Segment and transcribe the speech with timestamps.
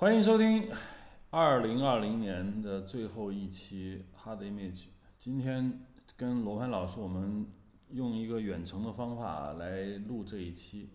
[0.00, 0.66] 欢迎收听
[1.28, 4.84] 二零二零年的最后一期《Hard Image》。
[5.18, 5.84] 今天
[6.16, 7.46] 跟罗盘老师，我们
[7.90, 10.88] 用一个远程的方法来录这一期。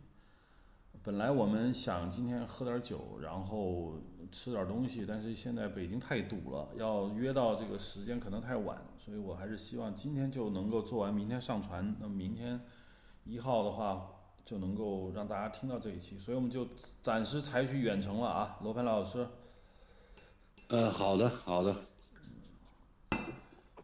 [1.04, 3.94] 本来我们想今天喝点酒，然后
[4.32, 11.96] 吃点东西，但是现在北京太堵了，要约到这个时间可能太晚，所以我还是希望今天就能够做完，明天上传。
[12.00, 12.60] 那明天
[13.24, 14.14] 一号的话。
[14.46, 16.68] 就能够让大家听到这一期，所以我们就
[17.02, 19.28] 暂时采取远程了啊，罗盘老师。
[20.68, 21.76] 呃，好的，好的。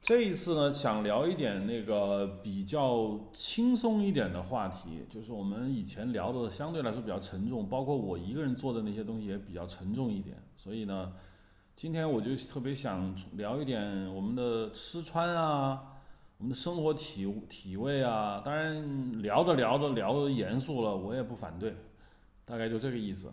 [0.04, 11.14] 这一次呢，想聊一点那个比较轻松一点的话题，就是我们以前聊的相对来说比较沉重，包括我一个人做的那些东西也比较沉重一点，所以呢，
[11.76, 15.91] 今天我就特别想聊一点我们的吃穿啊。
[16.42, 21.72] 我们的生活体体味啊，当然聊着聊着聊的严肃了，我也不反对，
[22.44, 23.32] 大概就这个意思。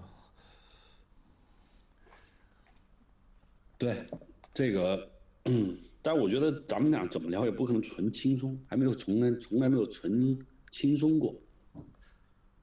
[3.79, 4.07] 对，
[4.53, 5.09] 这个，
[5.47, 10.39] 嗯，但是我觉得咱们俩怎么聊也不可能纯轻松，还没有从来从来没有纯
[10.71, 11.35] 轻松过，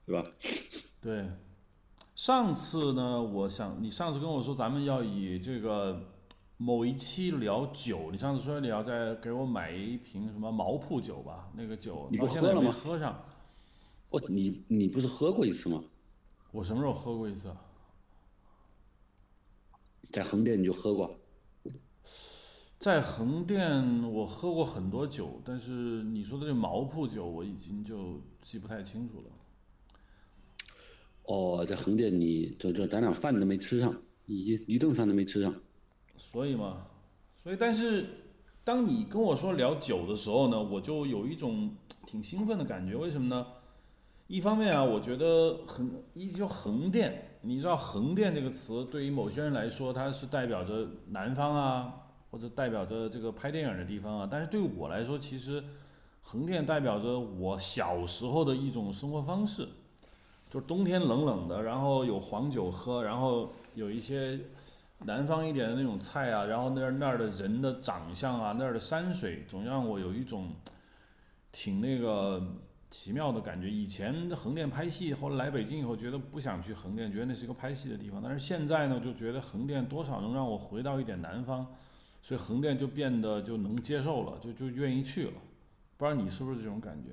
[0.06, 0.30] 对吧？
[1.02, 1.28] 对，
[2.14, 6.00] 上次呢，我想你上次跟我说咱们要以这个。
[6.58, 11.50] 某一期聊酒，你上次说你要再给我买一瓶什么毛铺酒吧？
[11.54, 12.70] 那个酒你不喝了吗？
[12.70, 13.22] 喝上。
[14.08, 15.84] 我你你不是喝过一次吗？
[16.52, 17.54] 我什么时候喝过一次？
[20.10, 21.18] 在横店你就喝过。
[22.78, 29.30] 在横店我喝过很多酒，但是你说的这毛铺酒我已经就记不太清楚了。
[31.24, 35.52] 哦，在横店你这这咱俩饭都没吃上，一一顿饭都没吃上。
[36.18, 36.86] 所以嘛，
[37.42, 38.06] 所以但是，
[38.64, 41.70] 当你跟我说聊酒的时候呢，我就有一种
[42.04, 42.96] 挺兴奋的感觉。
[42.96, 43.46] 为什么呢？
[44.26, 51.94] 一方面啊，我觉得横一就横店，你知道横店这个词对于某些人来说，它是代表着南方啊，
[52.30, 54.28] 或者代表着这个拍电影的地方啊。
[54.28, 55.62] 但是对我来说，其实
[56.22, 59.68] 横店代表着我小时候的一种生活方式，
[60.50, 64.40] 就是冬天冷冷的，然后有黄酒喝，然后有一些。
[65.04, 70.50] 南方一点的那种菜啊，然后那儿那儿的人的长相啊，那儿的山水，总让我有一种
[71.52, 72.42] 挺那个
[72.90, 73.70] 奇妙的感觉。
[73.70, 78.22] 以前横店拍戏，后来来北京以后，觉得不想去横店，觉得那是一个拍戏的地方。
[78.22, 81.66] 但是现在呢，就觉得横店多少能让我回到一点南方，
[82.22, 85.34] 所以横店就变得就能接受了，就就愿意去了。
[85.98, 87.10] 不知道你是不是这种感觉？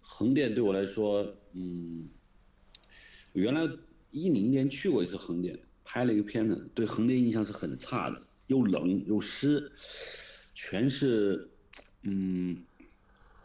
[0.00, 2.08] 横店对我来说，嗯，
[3.32, 3.60] 原来
[4.10, 5.58] 一零年去过一次横店。
[5.90, 9.72] 拍了一个片子，对横店印象是很差的，又冷又湿，
[10.52, 11.48] 全是，
[12.02, 12.62] 嗯，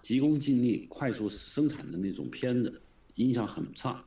[0.01, 2.81] 急功近利、快速生产的那种片子，
[3.15, 4.03] 印象很差。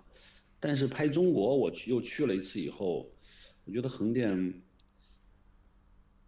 [0.60, 3.10] 但是拍中国，我去又去了一次以后，
[3.64, 4.60] 我觉得横店，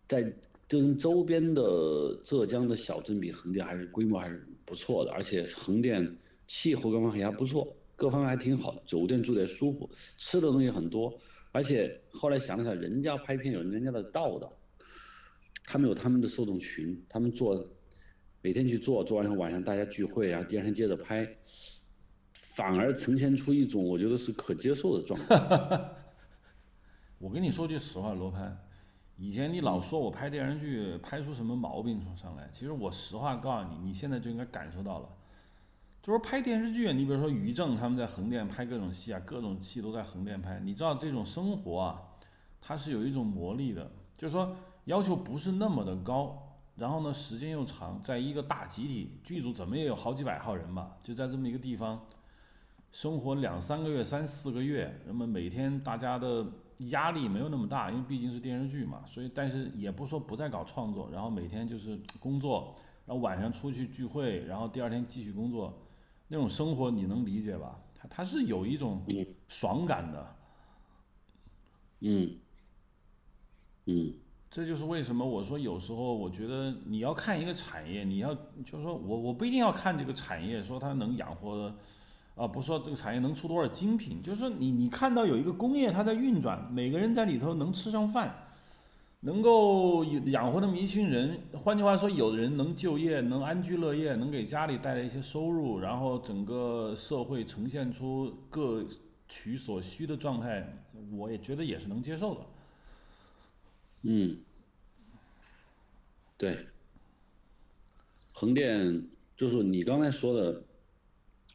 [0.09, 0.33] 在
[0.67, 6.17] 跟周边的浙江的小镇比，横店还是规模还是不错的，而且横店
[6.47, 11.21] 气候各方面还不错，各方面还挺好的，酒店住的舒服，吃的东西很多。
[11.59, 14.53] 而且后来想了想，人家拍片有人家的道道，
[15.65, 17.69] 他们有他们的受众群，他们做，
[18.41, 21.29] 每天去做，做完以后晚上大家聚会，然后第二天接着拍，
[22.55, 25.91] 反而呈现出一种我觉得是可接受的状态。
[27.19, 28.57] 我跟你说句实话，罗盘，
[29.17, 35.09] 以前你老说我拍电视剧拍出什么毛病上来，其实我实话告诉你，你现在就应该感受到了。
[36.01, 40.59] 就是拍电视剧，你比如说于正他们在横店拍各种戏啊，各种戏都在横店拍。
[40.61, 42.01] 你知道这种生活啊，
[42.63, 52.01] 它是有一种魔力的，就是说要求不是那么的高，然后呢时间又长，在一个大集体剧组，怎么也有好几百号人吧，就在这么一个地方
[52.91, 56.47] 生活两三个月、三四个月，那么每天大家的
[56.91, 65.77] 压力没有那么大，因为毕竟是电视剧嘛，所以但是也不说不再搞创作，然后每天就是工作，然后晚上出去聚会，然后第二天继续工作。
[66.29, 67.79] 那种生活你能理解吧？
[67.99, 69.03] 他他是有一种
[69.49, 70.37] 爽感的，
[72.01, 72.37] 嗯，
[73.87, 74.15] 嗯，
[74.51, 78.35] 这就是为什么我说有时候我觉得你要看一个产业，你要
[78.65, 81.75] 就是说我我不一定要看这个产业说它能养活，
[82.37, 88.48] 啊，不说这个产业能出多少精品，就是说你你看到有一个工业它在运转，每个人在里头能吃上饭。
[89.21, 98.87] 能够养活那么一群人，换句话说，有的人能就业，能安居乐业，能给家里带来一些收入，然后整个社会呈现出各
[99.29, 102.41] 取所需的状态，我也觉得也是能接受的。
[104.03, 104.39] 嗯，
[106.37, 106.65] 对，
[108.33, 109.05] 横店
[109.37, 110.63] 就是你刚才说的，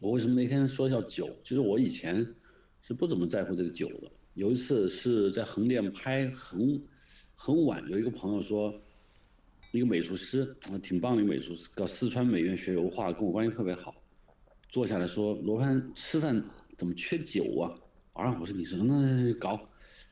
[0.02, 1.30] 我为什么那天说叫酒？
[1.46, 2.36] 其实我以前
[2.82, 6.78] 是不怎么在乎这个酒的，有一次是在横店拍横
[7.46, 8.74] 很晚，有一个朋友说，
[9.74, 13.94] 一个美术师，挺棒的美术师，搞四川美院学油画，跟我关系特别好，
[14.70, 16.42] 坐下来说罗盘吃饭
[16.78, 17.76] 怎么缺酒啊？
[18.14, 19.60] 啊，我说你说那搞，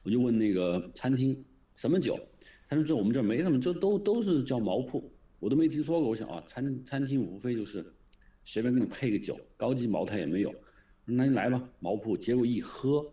[0.04, 1.42] 我就问那个餐厅
[1.78, 2.19] 什么酒，
[2.68, 6.10] 他说这我们这没什么，这都都是叫毛铺，我都没听说过。
[6.10, 7.94] 我想啊，餐餐厅无非就是
[8.44, 10.54] 随便给你配个酒，高级茅台也没有，
[11.06, 12.18] 那你来吧，毛铺。
[12.18, 13.10] 结果一喝。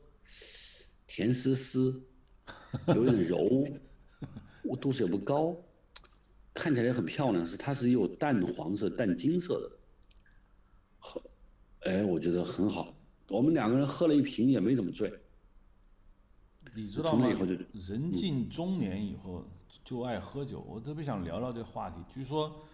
[1.07, 2.03] 甜丝丝，
[2.89, 3.65] 有点柔，
[4.77, 5.57] 度数也不高，
[6.55, 7.47] 看起来也很漂亮。
[7.47, 9.71] 是它是有淡黄色、淡金色的，
[10.99, 11.23] 喝，
[11.81, 12.95] 哎，我觉得很好。
[13.29, 15.13] 我们两个人喝了一瓶也没怎么醉。
[16.75, 17.29] 你知道吗？
[17.89, 19.45] 人近中年以后
[19.85, 21.97] 就爱喝酒，我特别想聊聊这话题。
[22.13, 22.65] 据说，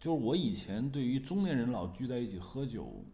[0.00, 3.04] 就是我以前对于中年人老聚在一起喝酒。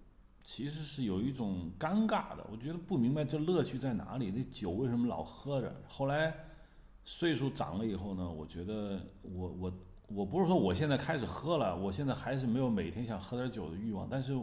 [0.44, 4.30] 其实是有一种尴尬的，我觉得不明白这乐趣在哪里。
[4.30, 5.82] 那酒为什么老喝着？
[5.86, 6.34] 后来
[7.10, 8.30] 岁数长了以后呢？
[8.30, 9.72] 我觉得我我
[10.08, 14.38] 我不是说我现在开始喝了，我现在还是没有每天想喝点酒的欲望，但是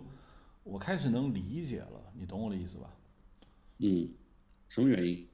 [0.63, 2.89] 我开始能理解了，你懂我的意思吧？
[3.77, 4.09] 嗯，
[4.67, 5.27] 什么原因？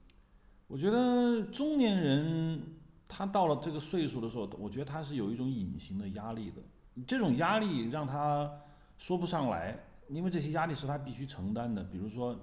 [0.66, 2.62] 我觉得中年人
[3.08, 6.60] 他到了这个岁数的时候，我觉得他是有一种隐形的压力的，
[7.06, 8.60] 这种压力让他
[8.98, 9.82] 说不上来。
[10.08, 12.38] 因为这些压力是他必须承担的，比如说，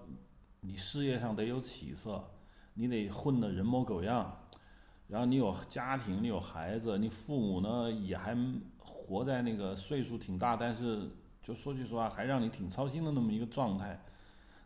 [0.61, 2.27] 你事业上得有起色，
[2.73, 4.35] 你得混得人模狗样，
[5.09, 8.37] 然后你有家庭，你有孩子，你父母呢也还
[8.77, 11.09] 活在那个岁数挺大，但是
[11.41, 13.99] 就说句实话，还让你挺操心的那么一个状态。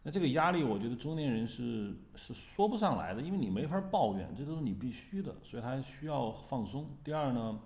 [0.03, 6.89] 那这个压力，我觉得中年人是是说不上来的，因为你没法抱怨，这都是你必须的，所以他需要放松。
[7.05, 7.57] 第二呢，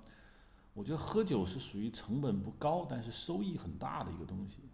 [0.76, 4.67] 我觉得喝酒是属于成本不高，但是收益很大的一个东西。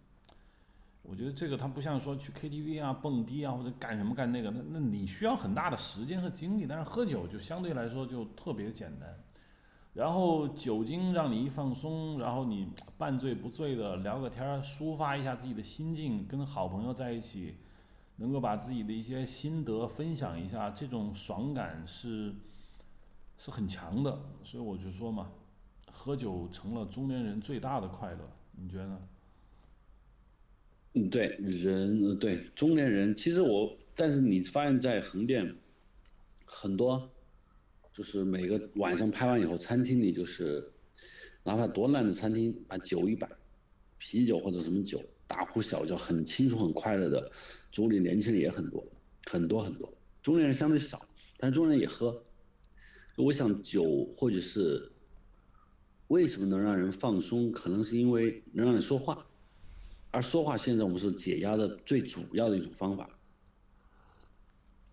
[1.06, 9.14] 我觉得这个它不像说去 KTV 啊、蹦迪啊或者干什么干那个，那那你需要很大的时间和精力，但是喝酒就相对来说就特别简单。
[9.92, 17.58] 然后酒精让你一放松，然后你半醉不醉的聊个天，抒发一下自己的心境，跟好朋友在一起，
[18.16, 22.34] 能够把自己的一些心得分享一下，这种爽感是
[23.38, 24.18] 是很强的。
[24.42, 25.30] 所以我就说嘛，
[25.92, 28.20] 喝酒成了中年人最大的快乐，
[28.52, 28.98] 你觉得呢？
[30.96, 35.56] 嗯，对，人对中年人，其实我，但是你发现，在横店，
[36.44, 37.10] 很多，
[37.92, 40.70] 就是每个晚上拍完以后，餐厅里就是，
[41.42, 43.28] 哪怕多烂的餐厅，把酒一摆，
[43.98, 47.32] 啤酒或者什么酒，大呼小叫，很轻松很快乐的，
[47.72, 48.86] 组里年轻人也很多，
[49.26, 49.92] 很多很多，
[50.22, 51.04] 中年人相对少，
[51.38, 52.22] 但是中年人也喝。
[53.16, 54.92] 我想酒或者是，
[56.06, 57.50] 为什么能让人放松？
[57.50, 59.26] 可能是因为能让你说话。
[60.14, 63.10] 而说话现在我们是解压的最主要的一种方法，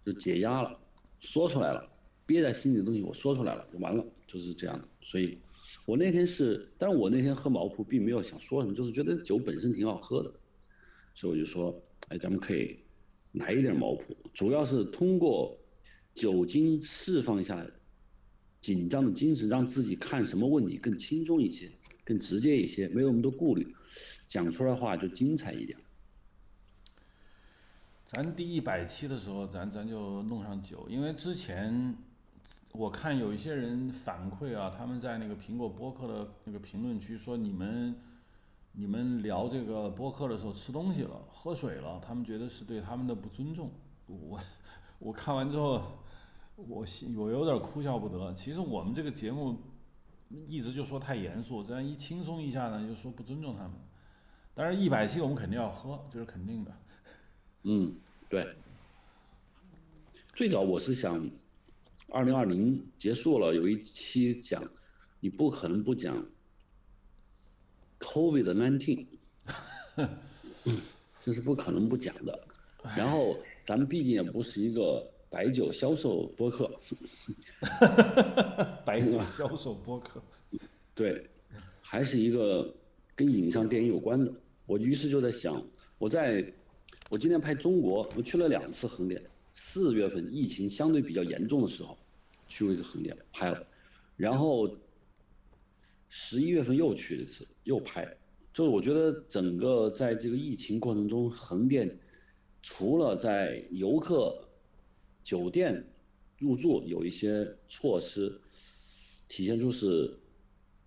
[0.03, 0.79] 就解压了，
[1.19, 1.87] 说出来了，
[2.25, 4.87] 憋在心里的东西我说出来了就完了，就是这样的。
[4.99, 5.37] 所以，
[5.85, 10.33] 我那天是，但是我那天喝毛铺并没有想说什么，就是觉得酒本身挺好喝的，
[11.13, 12.79] 所以我就说，哎，咱们可以
[13.33, 15.55] 来一点毛铺，主要是通过
[16.15, 17.63] 酒精释放一下
[18.59, 21.71] 紧张的精神，让自己看什么问题更轻松一些，
[22.03, 23.75] 更直接一些，没有那么多顾虑。
[24.27, 25.77] 讲出来话就精彩一点。
[28.07, 31.95] 咱第一百期的时候，咱咱就弄上酒，因为之前
[32.73, 37.95] 我看有一些人反馈啊，他们在那个苹果播客的那个评论区说，你们
[38.73, 43.71] 你们聊这个播客的时候吃东西了、喝水了，他们觉得是对他们的不尊重。
[44.07, 44.37] 我
[44.99, 45.81] 我看完之后，
[46.55, 48.33] 我心我有点哭笑不得。
[48.33, 49.57] 其实我们这个节目
[50.47, 53.73] 一直就说太严肃，这样一轻松一下呢，就说不尊重他们。
[54.53, 56.71] 但是，一百期我们肯定要喝，这是肯定的。
[57.63, 57.95] 嗯，
[58.29, 58.55] 对。
[60.33, 61.29] 最早我是想，
[62.09, 64.63] 二零二零结束了，有一期讲，
[65.19, 66.25] 你不可能不讲
[67.99, 69.05] ，COVID nineteen，
[71.21, 72.47] 这是不可能不讲的。
[72.95, 76.69] 然后，咱们毕竟也不是一个白酒销售播客。
[78.85, 80.21] 白酒销售播客。
[80.93, 81.27] 对，
[81.81, 82.71] 还是一个。
[83.13, 84.33] 跟影像电影有关的，
[84.65, 85.61] 我于是就在想，
[85.99, 86.43] 我在，
[87.09, 89.21] 我今天拍中国，我去了两次横店，
[89.53, 91.95] 四月份疫情相对比较严重的时候，
[92.47, 93.67] 去过一次横店拍了，
[94.15, 94.75] 然后
[96.09, 98.07] 十一月份又去一次又拍，
[98.53, 101.99] 就是我觉得整个在这个疫情过程中，横店
[102.63, 104.33] 除了在游客
[105.23, 105.85] 酒店
[106.37, 108.41] 入住有一些措施，
[109.27, 110.19] 体现出是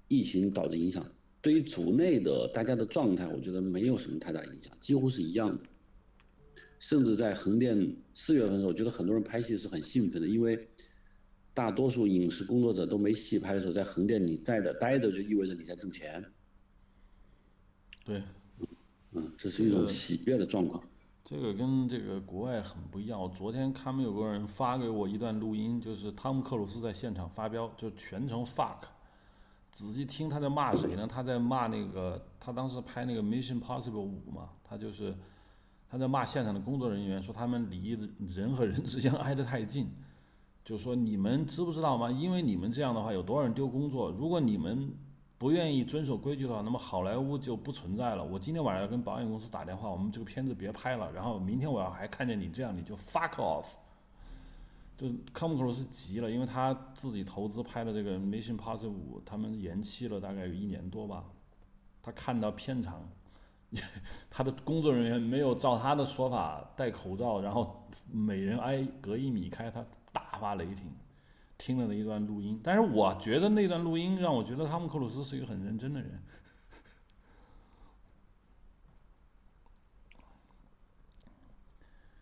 [0.08, 1.06] 疫情导致影响。
[1.40, 5.62] 对于组内的大家的状态，我觉得没有什么太大影响，几乎是一样的。
[6.78, 10.68] 甚至在横店四月份的时候，我觉得很多人拍戏是很兴奋的，因为
[11.54, 16.24] 大多数影视工作者都没戏拍的时候，在横店你在这待着，就意味着你在挣钱。
[18.04, 18.22] 对，
[19.12, 20.82] 嗯，这是一种喜悦的状况。
[21.24, 23.18] 这个跟这个国外很不一样。
[23.18, 28.80] 我昨天他们有个人发给我一段录音，就是汤姆克鲁斯在现场发飙，就全程 fuck。
[29.72, 31.06] 仔细听他在骂谁呢？
[31.06, 35.16] 他在骂那个他当时拍那个 Mission Possible 五嘛，他就是
[35.88, 39.90] 他在骂现场的工作人员，说他们离人和人之间挨得太近，
[40.62, 42.10] 就说你们知不知道吗？
[42.10, 44.10] 因为你们这样的话，有多少人丢工作？
[44.10, 44.92] 如果你们
[45.44, 48.24] 不愿意遵守规矩的话，那么好莱坞就不存在了。
[48.24, 51.12] 我今天晚上要跟保险公司打电话，我们这个片子别拍了。
[51.12, 53.74] 然后明天我要还看见你这样，你就 fuck off。
[54.96, 61.22] 就康姆克鲁斯急了，因为他自己投资拍的这个《Mission Possible 五》，他们延期了大概有一年多吧。
[62.02, 63.06] 他看到片场，
[64.30, 70.90] 他的工作人员没有照他的说法戴口罩，然后每人挨隔一米开，他大发雷霆。
[71.58, 76.22] 听了的一段录音，但是我觉得那段录音让我觉得汤姆克鲁斯是一个很认真的人。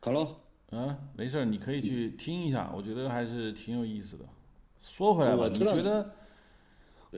[0.04, 0.36] 好喽，
[0.72, 4.24] 嗯，没事儿，你可以去听一下，我觉得还是挺有意思的。
[4.80, 6.14] 说回来吧，你觉得？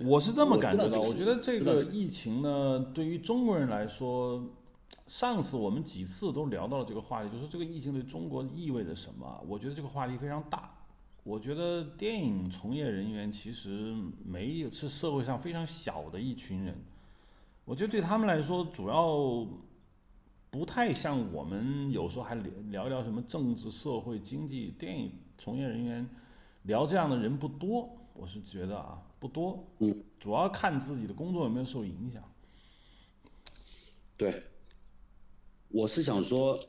[0.04, 4.44] 我是这么感觉到，我觉得这个疫情呢，对于中国人来说，
[5.06, 9.42] 上次我们几次都聊到了这个话题，就是这个疫情对中国意味着什么？
[9.46, 10.73] 我觉得这个话题非常大。
[11.24, 16.76] 我觉得电影从业人员其实没有是社会上非常小的一群人，
[17.64, 19.48] 我觉得对他们来说，主要
[20.50, 24.74] 不太像我们有时候还聊聊聊什么政治、社会、经济。
[24.78, 26.06] 电影从业人员
[26.64, 29.66] 聊这样的人不多，我是觉得啊不多。
[29.78, 32.22] 嗯，主要看自己的工作有没有受影响。
[34.18, 34.42] 对，
[35.68, 36.60] 我是想说，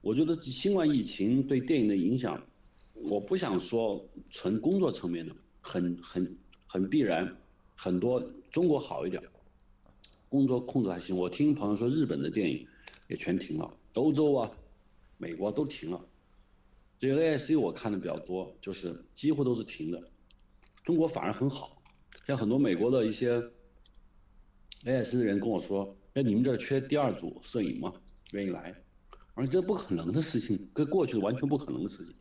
[0.00, 2.40] 我觉得新冠疫情对电影的影响。
[3.02, 6.36] 我不想说纯工作层面的，很很
[6.66, 7.36] 很必然，
[7.74, 9.22] 很多中国好一点，
[10.28, 11.16] 工作控制还行。
[11.16, 12.66] 我听朋友说日本的电影
[13.08, 14.50] 也全停了，欧洲啊、
[15.18, 16.04] 美国都停了。
[16.98, 20.02] 这个 A S U 我看的比较多，就是几乎都是停的。
[20.82, 21.80] 中国反而很好，
[22.26, 23.42] 像很多美国的一些
[24.84, 27.92] A S 的人跟我说：“哎，你们这缺第二组摄影吗？
[28.32, 28.74] 愿意来？”
[29.36, 32.14] 我说：“这不可能的事情，跟过去完全不可能的事情。”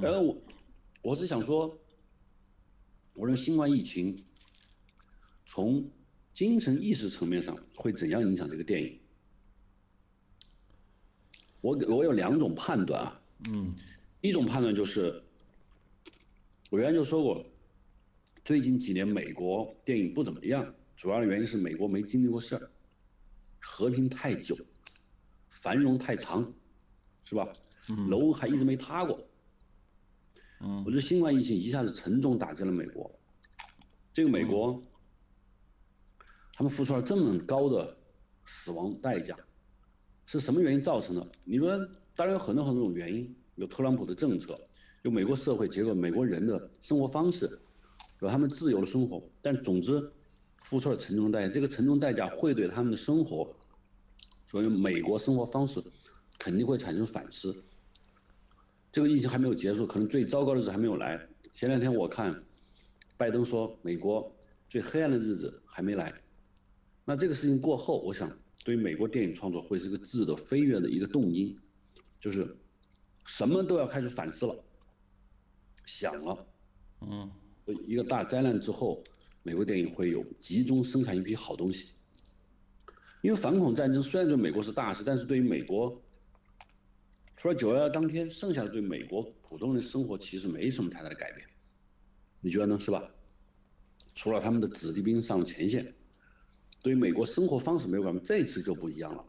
[0.00, 0.42] 然后我
[1.02, 1.78] 我是想说，
[3.14, 4.16] 我认为新冠疫情
[5.44, 5.88] 从
[6.32, 8.98] 精神意识层面上会怎样影响这个电影？
[11.60, 13.20] 我我有两种判断啊。
[13.50, 13.74] 嗯。
[14.22, 15.22] 一种判断就是，
[16.70, 17.46] 我原来就说过，
[18.44, 22.70] 最近几年美国电影不怎么样，主要的原因是美国没经历过事儿，
[23.60, 24.56] 和平太久，
[25.48, 26.52] 繁荣太长，
[27.22, 27.46] 是吧？
[28.08, 29.24] 楼还一直没塌过。
[30.60, 33.10] 嗯，我觉得新冠疫情一下子沉重打击了美国。
[34.14, 34.82] 这个美国，
[36.54, 37.96] 他们付出了这么高的
[38.46, 39.36] 死亡代价，
[40.24, 41.28] 是什么原因造成的？
[41.44, 41.76] 你说，
[42.14, 44.54] 当然有很多很多种原因，有特朗普的政策，
[45.02, 47.58] 有美国社会结构，美国人的生活方式，
[48.20, 49.22] 有他们自由的生活。
[49.42, 50.10] 但总之，
[50.62, 51.52] 付出了沉重代价。
[51.52, 53.54] 这个沉重代价会对他们的生活，
[54.46, 55.84] 所以美国生活方式
[56.38, 57.62] 肯定会产生反思。
[58.96, 61.20] 这个疫情还没有结束，可能最糟糕的日子还没有来。
[61.52, 62.34] 前两天我看，
[63.18, 64.34] 拜登说美国
[64.70, 66.10] 最黑暗的日子还没来。
[67.04, 68.26] 那这个事情过后，我想
[68.64, 71.54] 对于美国电影创作会是个质的飞跃的一个动因，
[72.18, 72.56] 就是
[73.26, 74.64] 什么都要开始反思了，
[75.84, 76.46] 想了，
[77.02, 77.30] 嗯，
[77.86, 79.04] 一个大灾难之后，
[79.42, 81.92] 美国电影会有集中生产一批好东西。
[83.20, 86.00] 因为反恐战争虽然对美国是大事，但是对于美国。
[87.36, 91.46] 除了九幺幺当天，剩下的对美国普通人的生活其实没什么太大的改变，
[92.40, 92.78] 你觉得呢？
[92.78, 93.08] 是吧？
[94.14, 95.94] 除了他们的子弟兵上了前线，
[96.82, 99.22] 对于美国生活方式没有改变，这次就不一样了。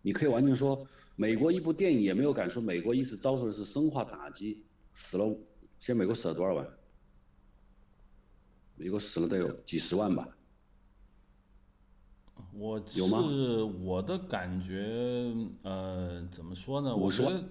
[0.00, 4.62] 你可以完全说，美国一部电影也没有敢说美国一次遭受的是生化打击，
[4.94, 5.26] 死了，
[5.80, 6.64] 现在美国死了多少万？
[8.76, 10.37] 美国死了得有几十万吧。
[12.54, 16.96] 我是我的感觉，呃，怎么说呢？
[16.96, 17.44] 我觉得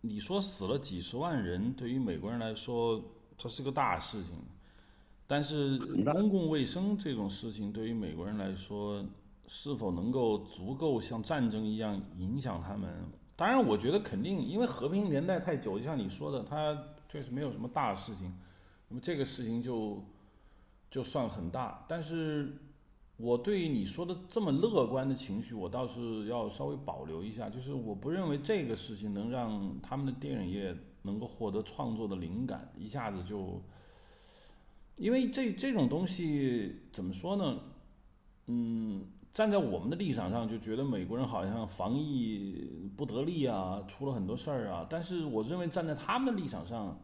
[0.00, 3.02] 你说死了几十万人，对于美国人来说，
[3.36, 4.32] 这是个大事情。
[5.26, 9.04] 但是公共卫生这种事情，对于美国人来说，
[9.46, 12.88] 是否能够足够像战争一样影响他们？
[13.34, 18.32] 当然，我觉得肯定，因为和平年代太久，就像你说的，它确实没有什么大事情。
[18.88, 20.02] 那么这个事情就
[20.90, 22.56] 就算很大，但是。
[23.18, 27.48] 我对你说的这么乐观的情绪，我倒是要稍微保留一下。
[27.48, 33.62] 就是我不认为这个事情能让他们的电影业能够获得创作的灵感，一下子就，
[34.96, 37.58] 因为这这种东西怎么说呢？
[38.48, 44.86] 嗯，站在我们的立场上，就觉得美国人好像防疫不得力啊，出了很多事儿啊。
[44.90, 47.00] 但是我认为站在他们的立场上，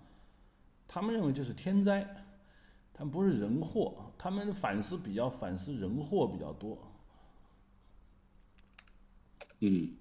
[0.87, 2.22] 他们认为这是天灾。
[3.09, 6.79] 不是人祸，他们反思比较反思人祸比较多。
[9.61, 9.97] 嗯，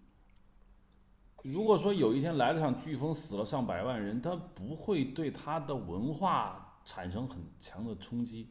[1.43, 8.49] 如果说有一天来了场飓风，死了上百万人，他不会对他的文化产生很强的冲击，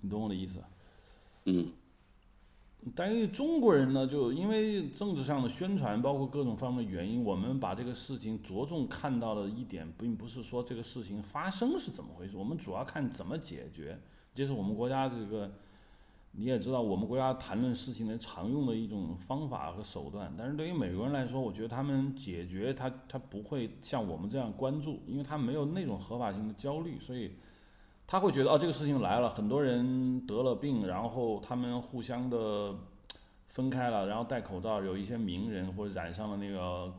[0.00, 0.62] 你懂我的意思？
[1.44, 1.72] 嗯。
[2.96, 13.98] 但因为中国人呢，就因为政治上的宣传，包括各种方面的原因，我们把这个事情着重看到了一点，并不是说这个事情发生是怎么回事，我们主要看怎么解决。
[14.32, 15.52] 这是我们国家这个，
[16.32, 20.32] 你也知道，我们国家谈论事情的常用的一种方法和手段。
[20.38, 27.32] 但是对于美国人来说，我觉得他们解决他他不会像我们这样关注，因为他没有那种合法性的焦虑，所以。
[28.10, 32.74] 他会觉得哦，这个事情来了，很多人得了病，然后他们互相的
[33.46, 36.92] 分开了，然后戴口罩，有一些名人或者染上了那个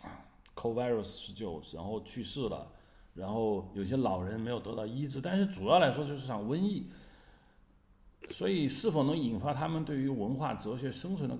[0.56, 2.66] COVID 十九，然后去世了，
[3.12, 6.86] 然后有些老人没有得到医治，但是主要来说就是场瘟疫，
[8.30, 11.38] 所以是否能引发他们对于文化、哲学、生存的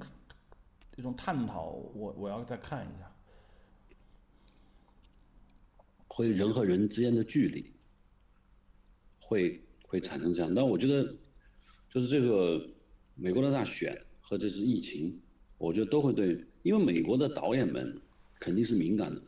[0.97, 3.11] 一种探讨，我我要再看一下，
[6.09, 7.73] 会人和人之间的距离。
[9.27, 11.15] 会会产生这样，但我觉得，
[11.91, 12.63] 就是这个
[13.15, 15.19] 美国的大选和这次疫情，
[15.57, 17.99] 我觉得都会对，因为美国的导演们
[18.39, 19.23] 肯定是敏感的，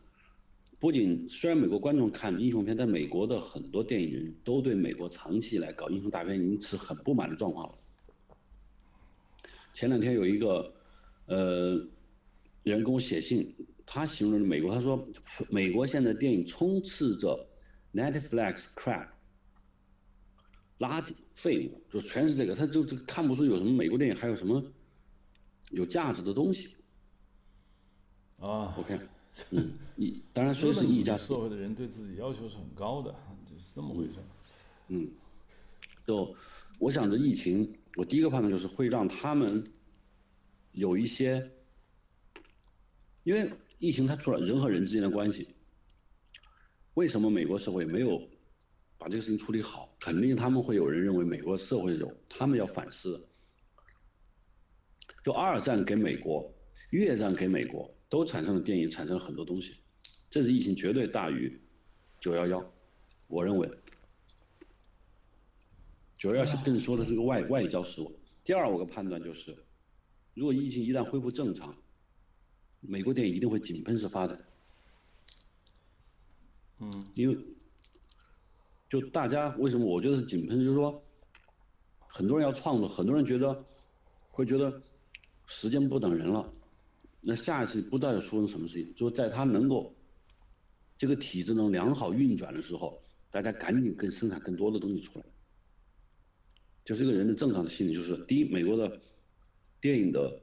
[0.79, 7.75] 不仅虽然美国观众看英雄片，但美国的很多电影人都对美国长期以来搞英雄大片已经持很不满的状况了。
[9.73, 10.73] 前两天有一个
[11.25, 11.87] 呃
[12.63, 15.07] 人给我写信，他形容美国，他说
[15.49, 17.47] 美国现在电影充斥着
[17.93, 19.07] Netflix crap。
[20.79, 24.63] 垃圾废物就全是这个，他就这个看不出有什么美国电影还有什么
[25.71, 26.75] 有价值的东西。
[28.39, 28.99] 啊，OK，
[29.49, 33.11] 嗯，一当然说是一家社会的人对自己要求是很高的，
[33.49, 34.13] 就是这么回事。
[34.89, 35.09] 嗯，
[36.05, 36.35] 就
[36.79, 39.63] 我想着疫情，我第一个判断就是会让他们
[40.73, 41.51] 有一些，
[43.23, 45.47] 因为疫情它除了人和人之间的关系，
[46.93, 48.21] 为什么美国社会没有？
[48.97, 53.23] 把这个事情处理好，肯定他们会有人认为美国社会有他们要反思。
[55.23, 56.51] 就二战给美国，
[56.89, 59.75] 越战给美国，都产生了电影，产生了很多东西。
[60.29, 61.61] 这次疫情绝对大于
[62.19, 62.73] 九幺幺，
[63.27, 63.69] 我认为。
[66.15, 68.19] 九幺幺更说的是个外外交失误。
[68.43, 69.55] 第二，我个判断就是，
[70.33, 71.75] 如果疫情一旦恢复正常，
[72.81, 74.43] 美国电影一定会井喷式发展。
[76.79, 77.37] 嗯，因为。
[78.89, 80.57] 就大家为什么我觉得是井喷？
[80.59, 81.03] 就是说，
[82.07, 83.65] 很多人要创作，很多人觉得
[84.29, 84.81] 会觉得
[85.45, 86.49] 时间不等人了。
[87.21, 89.93] 那下一次不知道要出生什么事情，就在他能够
[90.95, 95.25] 这个体制能良好运转的时候，大家赶紧更生产更多的东西出来。
[96.85, 99.01] 就是一个人的正常的心理，就是第一，美国的
[99.81, 100.41] 电影的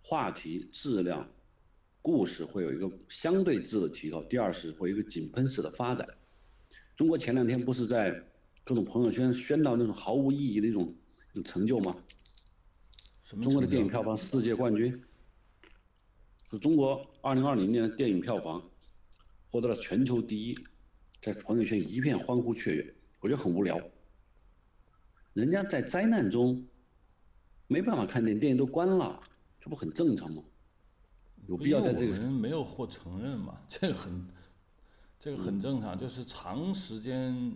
[0.00, 1.28] 话题质量、
[2.00, 6.08] 故事会有一个相对质的提高；第二是会有一个井喷式的发展。
[6.96, 8.22] 中国前两天不是在
[8.62, 10.94] 各种朋友圈宣导那种毫无意义的一种
[11.44, 11.96] 成就吗？
[13.42, 15.02] 中国的电影票房世界冠军，
[16.48, 18.62] 是中国二零二零年的电影票房
[19.50, 20.56] 获得了全球第一，
[21.20, 23.80] 在朋友圈一片欢呼雀跃，我觉得很无聊。
[25.32, 26.64] 人家在灾难中
[27.66, 29.20] 没办法看电影，电影都关了，
[29.60, 30.44] 这不很正常吗？
[31.48, 33.60] 有必要在这个人没有获承认嘛？
[33.68, 34.24] 这个很。
[35.24, 37.50] 这个很正常，就是长时间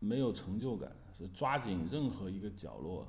[0.00, 3.06] 没有成就感，是抓紧任何一个角落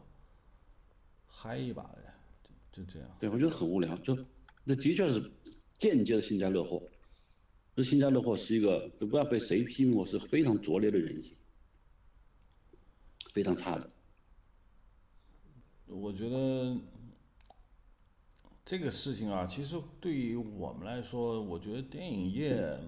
[1.26, 2.14] 嗨一把的，
[2.72, 3.10] 就就这样。
[3.20, 4.16] 对，我觉得很无聊，就
[4.64, 5.32] 那的确是
[5.80, 6.80] 间接的幸灾乐祸。
[7.76, 11.36] 这幸灾乐祸是一个，就不知道被谁批评过，是非常拙劣的人性，
[13.32, 13.90] 非常差的。
[15.88, 16.78] 我觉得
[18.64, 22.80] 这个事情啊，其实对于我们来说，我觉得电影业。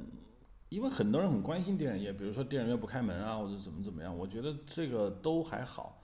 [0.70, 6.02] 因为很多人很关心电影业，比如说电影院不开门啊，或者怎么怎么样，我觉得这个都还好，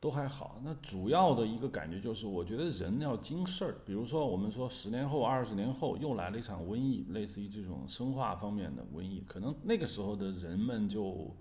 [0.00, 0.60] 都还好。
[0.64, 3.76] 那主要的一个感觉就是，我觉得人要经事儿。
[3.84, 11.34] 比如说，我们说十年后、二十年后又来了一场瘟疫，类似于这种生化方面的瘟疫，可能那个时候的人们就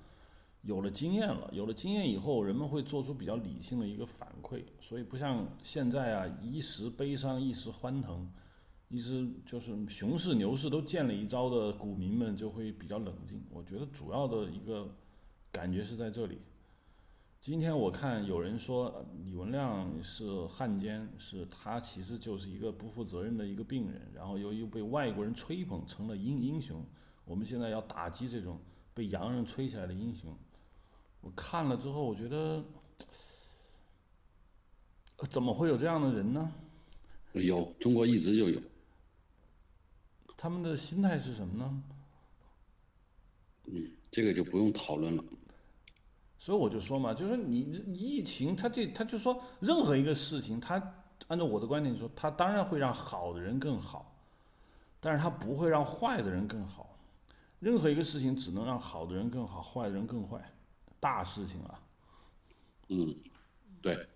[0.64, 8.28] 有了经验了，有了经验以后，人们会做出比较理性的一个反馈，所以不像现在啊，一时悲伤一时欢腾，
[8.90, 13.44] 一时就是熊市牛市都见了一招的股民们就会比较冷静。
[13.50, 14.90] 我觉得主要的一个
[15.52, 16.40] 感觉是在这里。
[17.40, 26.84] 今天我看有人说李文亮是汉奸，是他其实就是一个不负责任的一个病人，然后由于被外国人吹捧成了英英雄。
[27.26, 28.58] 我们现在要打击这种
[28.94, 30.34] 被洋人吹起来的英雄。
[31.20, 32.64] 我看了之后，我觉得
[35.30, 36.52] 怎么会有这样的人呢？
[37.34, 38.62] 有，中国一直就有。
[40.38, 41.84] 他们的心态是什么呢？
[43.66, 45.24] 嗯，这个就不用讨论了。
[46.38, 50.82] 所以我就说嘛，就是你疫情，他这他就说任何一个事情，他
[51.28, 54.16] 按照我的观点说，他当然会让好的人更好，
[55.00, 56.96] 但是他不会让坏的人更好。
[57.60, 60.40] 任何一个事情只能让好的人更好，坏的人更坏，
[61.00, 61.82] 大事情啊。
[62.90, 63.14] 嗯，
[63.82, 64.08] 对，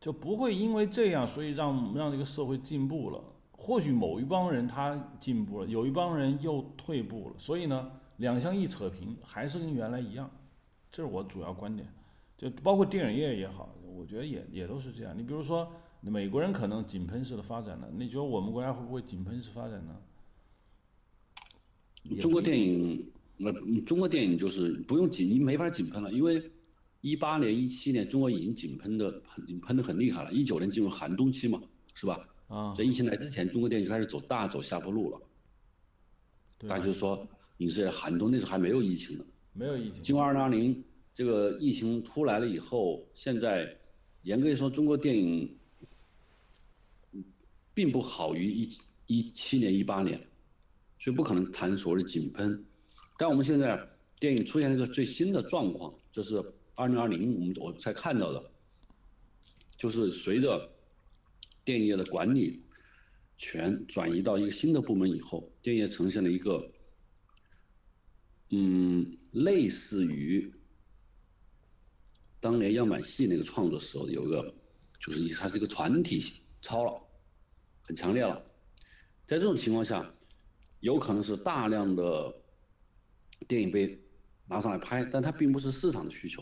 [0.00, 3.20] 就不会因为这样，所以让让这个社会进步了。
[3.56, 7.90] 或许某一帮人他进步了，有一帮人又退步了，所以呢。
[8.18, 10.30] 两相一扯平，还是跟原来一样，
[10.90, 11.86] 这是我主要观点。
[12.38, 15.14] 就包括电影业也好，我觉得也也都是这样。
[15.14, 19.94] 你比如说，美国人可能井喷式的发展了，你觉得我们国家会不会井喷式发展呢？
[22.18, 26.50] 中国电影，那中国电影就是不用井，你没法井喷了，因为
[27.02, 31.60] 一八年、一七年中国已经井喷的很喷的很厉害了，一九年进入寒冬期嘛，
[31.92, 32.26] 是吧？
[32.48, 32.74] 啊。
[32.76, 35.20] 在疫情来之前，中国电影就开始走大走下坡路了。
[36.58, 37.26] 大家就说。
[37.58, 40.02] 影视寒冬那时候还没有疫情呢，没有疫情。
[40.02, 43.74] 经过二零二零，这个疫情出来了以后，现在
[44.24, 45.56] 严格说，中国电影
[47.72, 50.18] 并不好于一一七年、一八年，
[51.00, 52.62] 所以不可能谈所谓的井喷。
[53.16, 53.88] 但我们现在
[54.20, 56.36] 电影出现了一个最新的状况，这是
[56.74, 58.50] 二零二零我们我才看到的，
[59.78, 60.70] 就是随着
[61.66, 62.62] 电影业的管理
[63.36, 66.72] 权转移到一个新的部门以后，电影业呈现了一个。
[68.50, 70.54] 嗯，类似于
[72.38, 74.54] 当年样板戏那个创作时候，有个，
[75.00, 76.22] 就是它是一个团体
[76.62, 77.02] 超了，
[77.82, 78.40] 很强烈了。
[79.26, 80.14] 在这种情况下，
[80.78, 82.32] 有可能是大量的
[83.48, 84.00] 电影被
[84.46, 86.40] 拿上来拍，但它并不是市场的需求，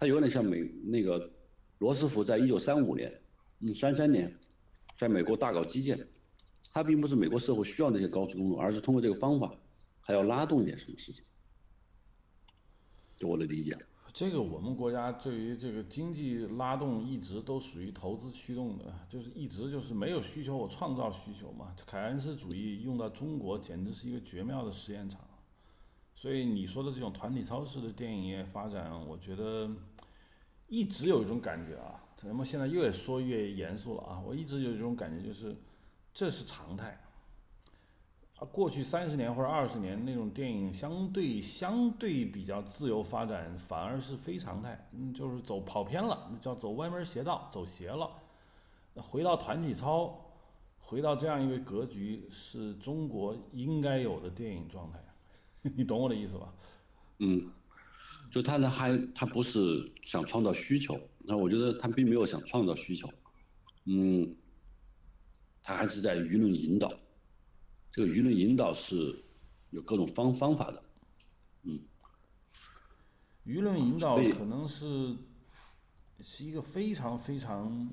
[0.00, 1.30] 它有点像美那个
[1.80, 3.12] 罗斯福在一九三五年、
[3.60, 4.34] 嗯三三年，
[5.02, 5.98] 在美国大搞基建，
[6.72, 9.52] 它并不是美国社会需要那些高速公路，而是通过这个方法，
[10.00, 11.24] 还要拉动一点什么事情。
[13.16, 13.76] 就我的理解，
[14.14, 21.74] 这个我们国家对于这个经济拉动一直都属于投资驱动的，就是一直就是没有需求，我创造需求嘛。
[21.84, 25.20] 凯恩斯主义用到中国简直是一个绝妙的实验场。
[26.14, 29.68] 所以你说的这种团体超市的电影业发展，我觉得
[30.68, 34.22] 一直有一种感觉啊，咱们现在越说越严肃了啊。
[34.24, 35.56] 我一直有一种感觉，就是
[36.14, 36.98] 这是常态。
[38.50, 48.10] 过去三十年或者二十年那种电影相对相对比较自由发展，反而是非常态，就是走跑偏了，那叫走歪门邪道，走邪了。
[48.96, 50.28] 回到团体操，
[50.80, 54.98] 回到这样一个格局，是中国应该有的电影状态。
[55.76, 56.52] 你懂我的意思吧？
[57.18, 57.48] 嗯，
[58.32, 63.08] 就他呢还他不是想创造需求，那我觉得他并没有想创造需求，
[63.84, 64.34] 嗯，
[65.62, 66.92] 他还是在舆论引导。
[67.92, 69.22] 这个舆论引导是
[69.70, 70.82] 有各种方方法的，
[71.64, 71.78] 嗯，
[73.44, 75.14] 舆论引导可能是
[76.24, 77.90] 是一个非常非常，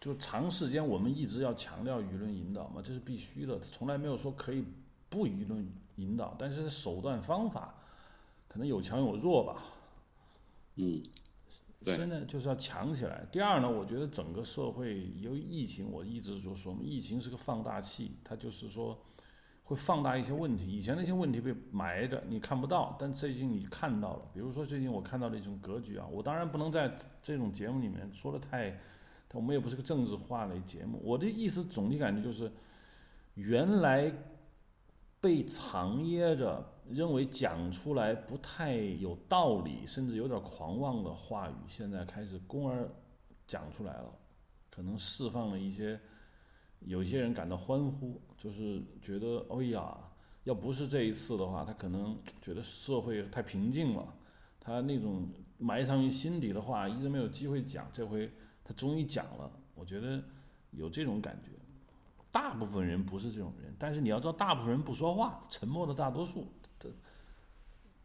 [0.00, 4.64] 就长时间我们一直要强调舆论引导嘛，这是必须的，从来没有说可以
[5.10, 7.74] 不舆论引导，但是手段方法
[8.46, 9.62] 可能有强有弱吧，
[10.76, 11.02] 嗯，
[11.84, 13.26] 现在就是要强起来。
[13.30, 18.98] 第二呢，我觉得整个社会由于疫情，我一直就说，疫情是个放大器，它就是说。
[19.68, 24.22] 会放大一些问题，以前那些问题被埋着，你看不到，但最近你看到了。
[24.32, 28.78] 比如说最近我看到的一种格局啊，我当然不能在这种节目里面说的太，
[29.32, 31.00] 我们也不是个政治化的节目。
[31.02, 32.48] 我的意思总体感觉就是，
[33.34, 34.12] 原来
[35.20, 42.88] 被藏掖着，认为讲出来不太有道理，甚至有点狂妄的话语，现在开始公而
[43.46, 44.12] 讲出来了，
[44.70, 46.00] 可能释放了一些。
[46.80, 49.96] 有一些人感到欢呼，就是觉得，哎呀，
[50.44, 54.14] 要不是这一次的话，他可能觉得社会太平静了，
[54.60, 55.26] 他那种
[55.58, 58.30] 埋藏于心底的话一直没有机会讲，这回
[58.62, 59.50] 他终于讲了。
[59.74, 60.22] 我觉得
[60.70, 61.50] 有这种感觉。
[62.30, 66.46] 大部分人不是这种人，但是你要知道，大部分人不说话，沉默的大多数，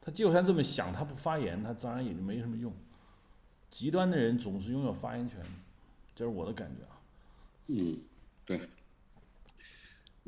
[0.01, 2.73] 他他就算这么想，他不发言，他当然也就没什么用。
[3.69, 5.39] 极端的人总是拥有发言权，
[6.13, 6.99] 这是我的感觉啊。
[7.67, 7.97] 嗯，
[8.45, 8.59] 对。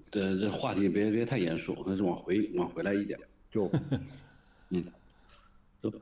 [0.10, 3.20] 这这话题别别太严肃，还是往回往回来一点，
[3.52, 3.70] 就，
[4.70, 4.84] 嗯，
[5.82, 5.94] 就，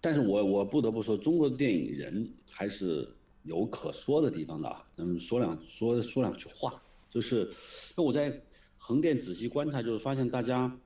[0.00, 3.08] 但是我我不得不说，中国的电影人还是
[3.44, 4.84] 有可说的地方的啊。
[4.94, 7.50] 咱们说两说说两句话，就是，
[7.96, 8.40] 那我在
[8.76, 10.76] 横店仔细观察，就是发现大家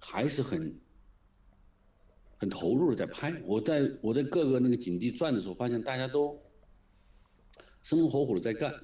[0.00, 0.74] 还是很
[2.38, 3.38] 很投入的在拍。
[3.44, 6.40] 我在我在各个那个景地转的时候，发现大家都
[7.82, 8.74] 生龙活虎的在干，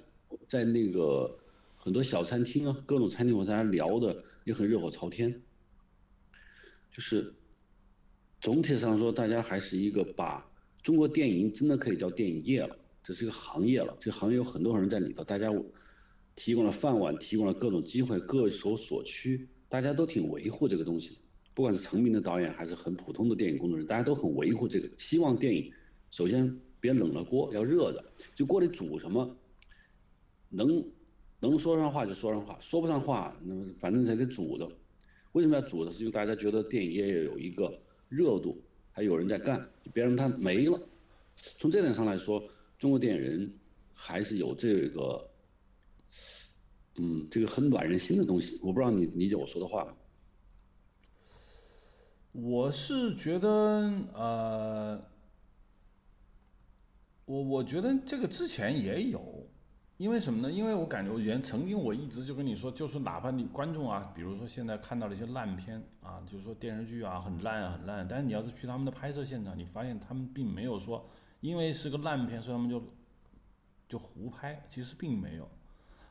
[0.46, 1.38] 在那个。
[1.76, 5.42] 很多小餐厅啊，各种餐厅，我在那聊的也很热火朝天。
[6.90, 7.34] 就是
[8.40, 10.50] 总体上说，大家还是一个把
[10.82, 13.94] 中国电影真的可以叫电影业了，这是一个行业了。
[14.00, 15.52] 这个行业有很多人在里头，大家
[16.34, 21.18] 提供了饭碗，提供了各种机会，各有所趋，大家都挺维护这个东西。
[21.54, 25.72] 不管是成名的导演，还是很普通的电影工作人员，大家都很维护这个，希望电影
[26.10, 29.36] 首先别冷了锅，要热的，就锅里煮什么
[30.50, 30.84] 能。
[31.40, 34.66] 能说上话就说上话，说不上话，那么反正才得煮的。
[35.32, 35.92] 为什么要煮的？
[35.92, 38.58] 是因为大家觉得电影业有一个热度，
[38.90, 40.80] 还有人在干，别让它没了。
[41.36, 42.42] 从这点上来说，
[42.78, 43.52] 中国电影人
[43.92, 45.28] 还是有这个，
[46.96, 48.58] 嗯，这个很暖人心的东西。
[48.62, 49.94] 我不知道你理解我说的话吗？
[52.35, 53.49] 我是觉得，
[54.12, 55.01] 呃，
[57.27, 59.49] 我我觉得这个之前也有。
[59.97, 60.51] 因为什么呢？
[60.51, 71.09] 因为我感觉我原曾经我一直就跟你说，就是哪怕你观众啊，比如说现在看到了一些烂片啊，就是说电视剧啊很烂很烂，但是你要是去他们的拍摄现场，你发现他们并没有说
[71.40, 72.83] 因为是个烂片，所以他们就
[73.88, 75.49] 就胡拍，其实并没有，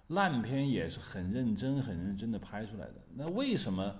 [0.07, 2.95] 烂片也是很认真很认真的拍出来的。
[3.15, 3.93] 那为什么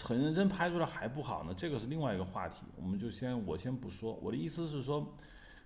[0.00, 1.54] 很认真拍出来还不好呢？
[1.56, 4.14] 这个是另外一个话题，我们就先我先不说。
[4.22, 5.14] 我的意思是说。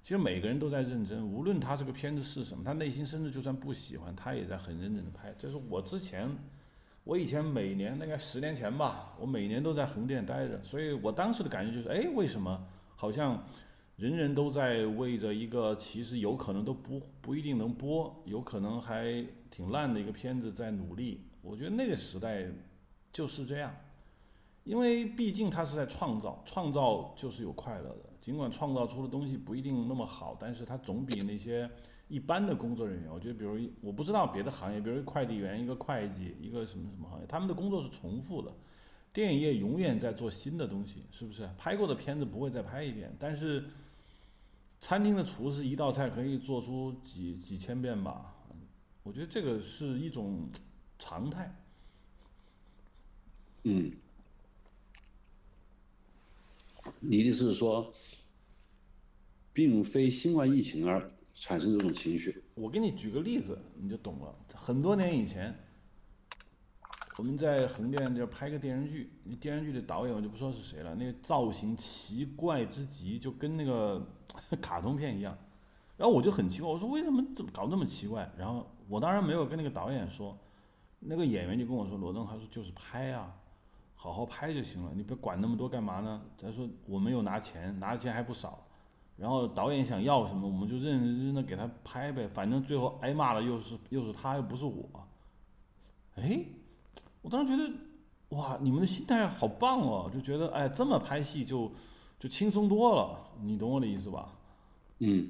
[0.01, 5.35] 其实每个人都在认真，无论他这个片子是什么，他内心甚至就算不喜欢，他也在很认真的拍。
[5.37, 6.31] 这是我之前，
[7.05, 13.45] 我以前每年大概十年前吧，我每年都在横店待着，所以我当时的感觉就是，哎，为什么好像
[13.97, 21.21] 人人都在为着一个其实有可能都不不一定能播，有可能还挺烂的一个片子在努力？
[21.43, 22.47] 我觉得那个时代
[23.13, 23.75] 就是这样，
[24.65, 28.11] 因为毕竟他是在创造，创造就是有快乐的。
[28.21, 31.71] 尽管创造出的东西不一定那么好，但是它总比那些
[32.09, 38.53] 一般的工作人员，我觉得，比如我不知道别的行业，比如快递员、一个会计、一个什么什么行业，他们的工作是重复的。
[39.13, 41.49] 电影业永远在做新的东西，是不是？
[41.57, 43.65] 拍过的片子不会再拍一遍，但是
[44.79, 48.35] 餐厅的厨师一道菜可以做出几几千遍吧？
[49.03, 50.51] 我觉得这个是一种
[50.99, 51.51] 常态。
[53.65, 53.93] 嗯。
[57.01, 57.93] 你的意思是说，
[59.53, 62.43] 并非新冠疫情而产生这种情绪。
[62.55, 64.35] 我给你举个例子，你就懂了。
[64.55, 65.55] 很多年以前，
[67.19, 74.05] 我们在横店这拍个电视剧，那电视剧的导演我就不说是谁了，那个造型奇怪之极，就跟那个
[74.63, 75.37] 卡通片一样。
[75.97, 78.33] 然后我就很奇怪，我说为什么怎么搞那么奇怪？
[78.39, 80.37] 然后我当然没有跟那个导演说，
[81.01, 83.37] 那个演员就跟我说：“罗登，他说就是拍啊。”
[84.01, 86.23] 好好拍就行了，你别管那么多干嘛呢？
[86.37, 88.65] 再说我们有拿钱，拿的钱还不少。
[89.17, 92.29] 然后导演想要什么，我们就认认真真的给他拍呗。
[92.29, 94.89] 反正最后挨骂了又是又是他，又不是我。
[96.15, 96.41] 哎，
[97.23, 101.69] 我当时觉得，哇，你们的心态好棒哦，就觉得哎，这么拍戏就
[102.21, 103.19] 就轻松多了。
[103.43, 104.33] 你懂我的意思吧？
[105.01, 105.29] 嗯。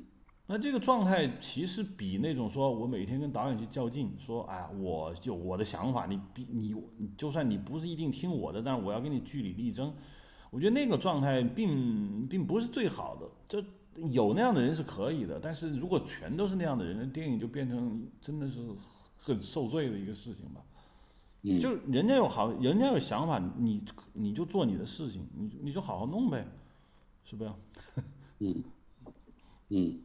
[0.51, 6.75] 那这个状态其实比那种说我每天跟导演去较劲，说哎，我就我的想法，你比你
[7.19, 9.93] 就算你不是一定听我的，但是我要跟你据理力争。
[10.51, 13.63] 我觉得那个状态并并不是最好的，就
[14.11, 18.67] 有那样的人是可以的，但是如果全都是那样的人，电影就变成真的是
[19.19, 20.63] 很受罪的一个事情吧。
[21.43, 23.85] 嗯，就人家有好，人家有想法，你
[24.15, 26.49] 你就做你的事情，你你就好好弄呗，
[27.23, 27.51] 是不是？
[28.41, 28.65] 嗯。
[29.71, 30.03] 嗯，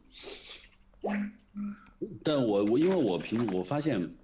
[2.22, 4.14] 但我我因为我平我发现，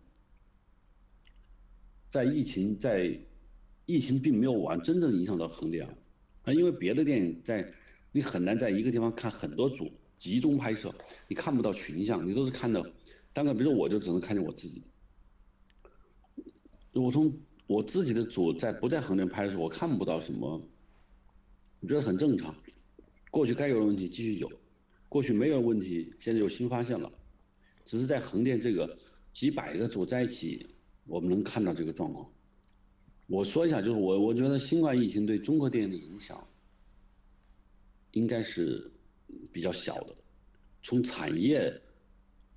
[2.11, 3.19] 在疫情在
[3.87, 5.89] 疫情并没有完真正影响到横店
[6.43, 7.73] 啊，因为别的电影在
[8.13, 10.95] 你很难在一个地方看很多组集中拍摄，
[11.27, 12.85] 你看不到群像，你都是看到，
[13.33, 14.83] 单个比如说我就只能看见我自己，
[16.93, 17.33] 我从
[17.67, 20.61] 我自己的组在不在横店拍的时候，我看不到什么，
[21.81, 22.55] 我觉得很正常，
[23.31, 24.60] 过去该有的问题继续有。
[25.11, 27.13] 过去没有问题，现在有新发现了，
[27.85, 28.97] 只是在横店这个
[29.33, 30.67] 几百个组在一起，
[31.05, 32.27] 我们能看到这个状况。
[33.27, 36.47] 我说一下，就是我我觉得新冠疫情对中国电影的影响，
[38.13, 38.91] 应该是
[39.53, 40.15] 比较小的。
[40.83, 41.73] 从产业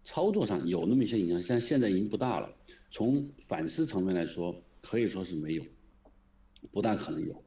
[0.03, 2.55] 操作上有那么一些影响，现在现在已经不大了。
[2.91, 5.63] 从反思层面来说，可以说是没有，
[6.71, 7.43] 不大可能有。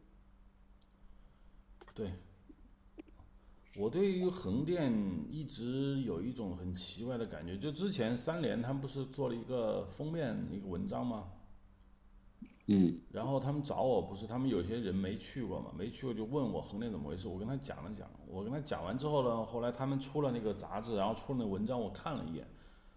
[1.95, 2.11] 对，
[3.79, 4.91] 我对于横店
[5.31, 11.25] 一直有一种很奇怪的感觉，就之前三联他们不是做了一个封面一个文章吗？
[12.69, 22.47] 嗯，然后他们找我，不是他们有些人没去过嘛，没去过就问我横店怎么回事，我跟他讲了讲，我跟他讲完之后呢，后来他们出了那个杂志，然后出了那文章，我看了一眼，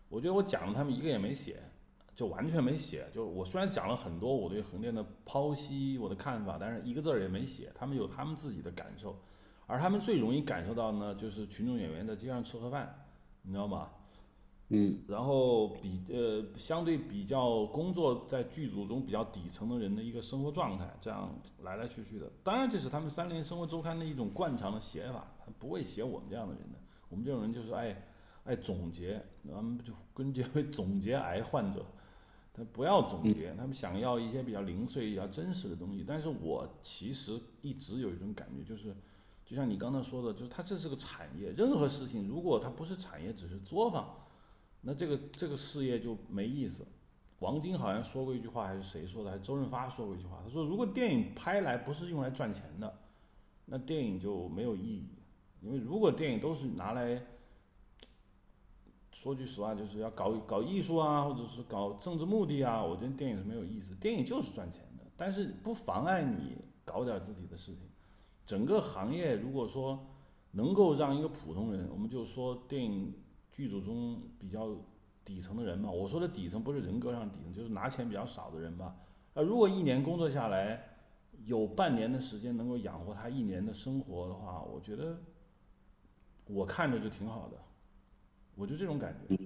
[0.08, 1.62] 我觉得我讲了他们一个也没写，
[2.16, 9.16] 就完全没写，就我虽然讲了很多我对横店的剖析，我的看法，但是一个字儿也没写，他们有他们自己的感受，
[9.70, 13.06] 而他们最容易感受到呢，就是群众演员在街上吃盒饭，
[13.44, 13.92] 你知道吗？
[14.72, 22.32] 嗯，然后比呃相对比较工作在剧组中比较底层的人的一个生活状态，这样来来去去的。
[22.44, 26.78] 当然，这是他们三联生活周刊的一种惯常的写法，他不会写我们这样的人的。
[27.08, 28.04] 我们这种人就是爱
[28.44, 29.20] 爱总结，
[29.52, 31.84] 他们就根结为总结癌患者，
[32.54, 36.04] 他不要总结，他们想要一些比较零碎、比较真实的东西。
[36.08, 38.96] 但是我其实一直有一种感觉，就是
[39.50, 44.08] 就像你刚才说的，就是它这是个产业，任何事情如果它不是产业，只是作坊。
[44.82, 46.86] 那这个这个事业就没意思。
[47.40, 49.32] 王晶好像说过一句话，还是谁说的？
[49.32, 50.40] 还是周润发说过一句话？
[50.46, 52.94] 他说：“如果电影拍来不是用来赚钱的，
[53.66, 55.10] 那电影就没有意义。
[55.62, 57.20] 因为如果电影都是拿来，
[59.12, 63.96] 说句实话，就是要搞搞艺术啊，或者是搞政治目的啊，我觉得电影是没有意思。
[63.96, 67.89] 电影就是赚钱的，但是不妨碍你搞点自己的事情。
[68.50, 70.08] 整个行业如果说
[70.52, 73.14] 能够让一个普通人，我们就说电影。”
[73.52, 74.74] 剧组中比较
[75.26, 78.96] 底层的人嘛，我说的底层不是人格上底层，就是拿钱比较少的人吧。
[79.34, 80.82] 啊，如果一年工作下来
[81.46, 85.20] 有半年的时间能够养活他一年的生活的话，我觉得
[86.46, 87.58] 我看着就挺好的，
[88.56, 89.38] 我就这种感觉。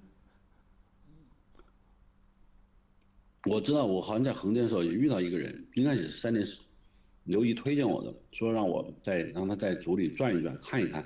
[3.50, 6.46] 我知道，我好像在横店的时候也遇到一个人，应该也是三年
[7.24, 11.06] 刘毅推荐我的，说让我在让他在组里转一转，看一看，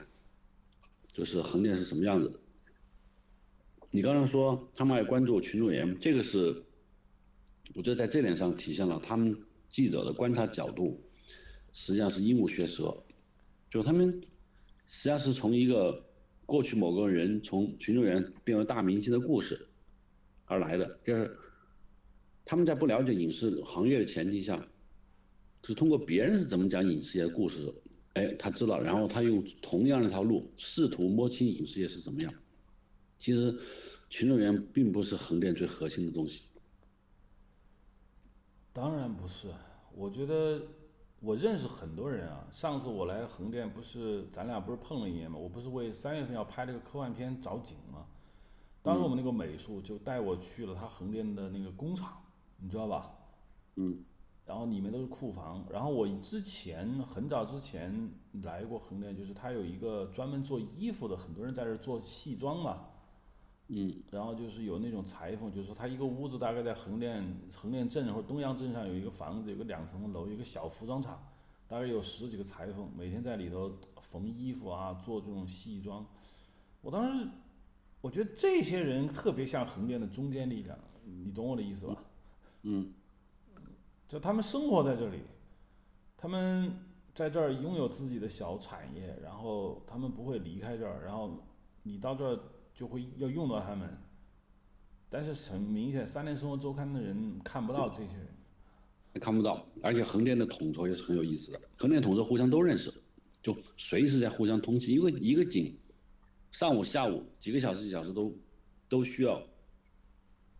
[1.13, 2.39] 就是横店是什么样子的。
[3.91, 6.63] 你刚刚说他们爱关注群众演员，这个是，
[7.75, 9.35] 我觉得在这点上体现了他们
[9.69, 10.99] 记者的观察角度，
[11.71, 13.03] 实际上是鹦鹉学舌，
[13.69, 14.21] 就他们
[14.85, 16.03] 实际上是从一个
[16.45, 19.67] 过去某个人从群众演员变为大明星的故事
[20.45, 21.37] 而来的，就是
[22.43, 24.67] 他们在不了解影视行业的前提下，
[25.67, 27.73] 是通过别人是怎么讲影视业的故事，
[28.13, 32.33] 哎，他知道，然后他用同样的一条路试图摸清影视业是怎么样，
[33.19, 33.59] 其实。
[34.09, 36.43] 群众演员并不是横店最核心的东西。
[38.71, 39.49] 当然不是，
[39.93, 40.61] 我觉得
[41.19, 42.47] 我认识很多人啊。
[42.49, 45.37] 上次我来横店，不是咱俩不是碰了一面吗？
[45.37, 48.05] 我不是为三月份要拍这个科幻片找景吗？
[48.81, 52.17] 当时我们那个美术就带我去了他横店的那个工厂，
[52.61, 53.11] 你知道吧？
[53.75, 54.05] 嗯。
[54.47, 55.63] 然后里面都是库房。
[55.69, 58.09] 然后我之前很早之前
[58.41, 62.85] 来过横店，就是他有一个专门做衣服的，很多人在这做西装嘛。
[63.69, 67.21] 嗯，然后就是有那种裁缝，就是说他一个屋子大概在横店
[67.53, 71.21] 横店镇或者东阳镇上有一个房子，有个两层的楼，一个小服装厂，
[71.67, 76.05] 大概有十几个裁缝，每天在里头缝衣服啊，做这种西装。
[76.79, 77.27] 我当时
[77.99, 81.97] 我觉得这些人特别像横店的中坚力量，你懂我的意思吧？
[82.61, 82.93] 嗯，
[84.07, 85.21] 就他们生活在这里，
[86.15, 86.71] 他们
[87.13, 91.43] 在这儿拥有自己的小产业，然后他们不会离开这儿，然后
[91.83, 92.39] 你到这儿。
[92.77, 93.89] 就会要用到他们，
[95.09, 98.27] 但是很明显，《三联生活周刊》的人看不到这些人，
[99.19, 99.67] 看不到。
[99.81, 102.93] 而且横店的统筹也是很有意思的，横店统筹互相都认识，
[103.41, 104.91] 就随时在互相通气。
[104.91, 105.75] 因为一个景，
[106.51, 108.31] 上午、下午几个小时、几小时都
[108.87, 109.41] 都需要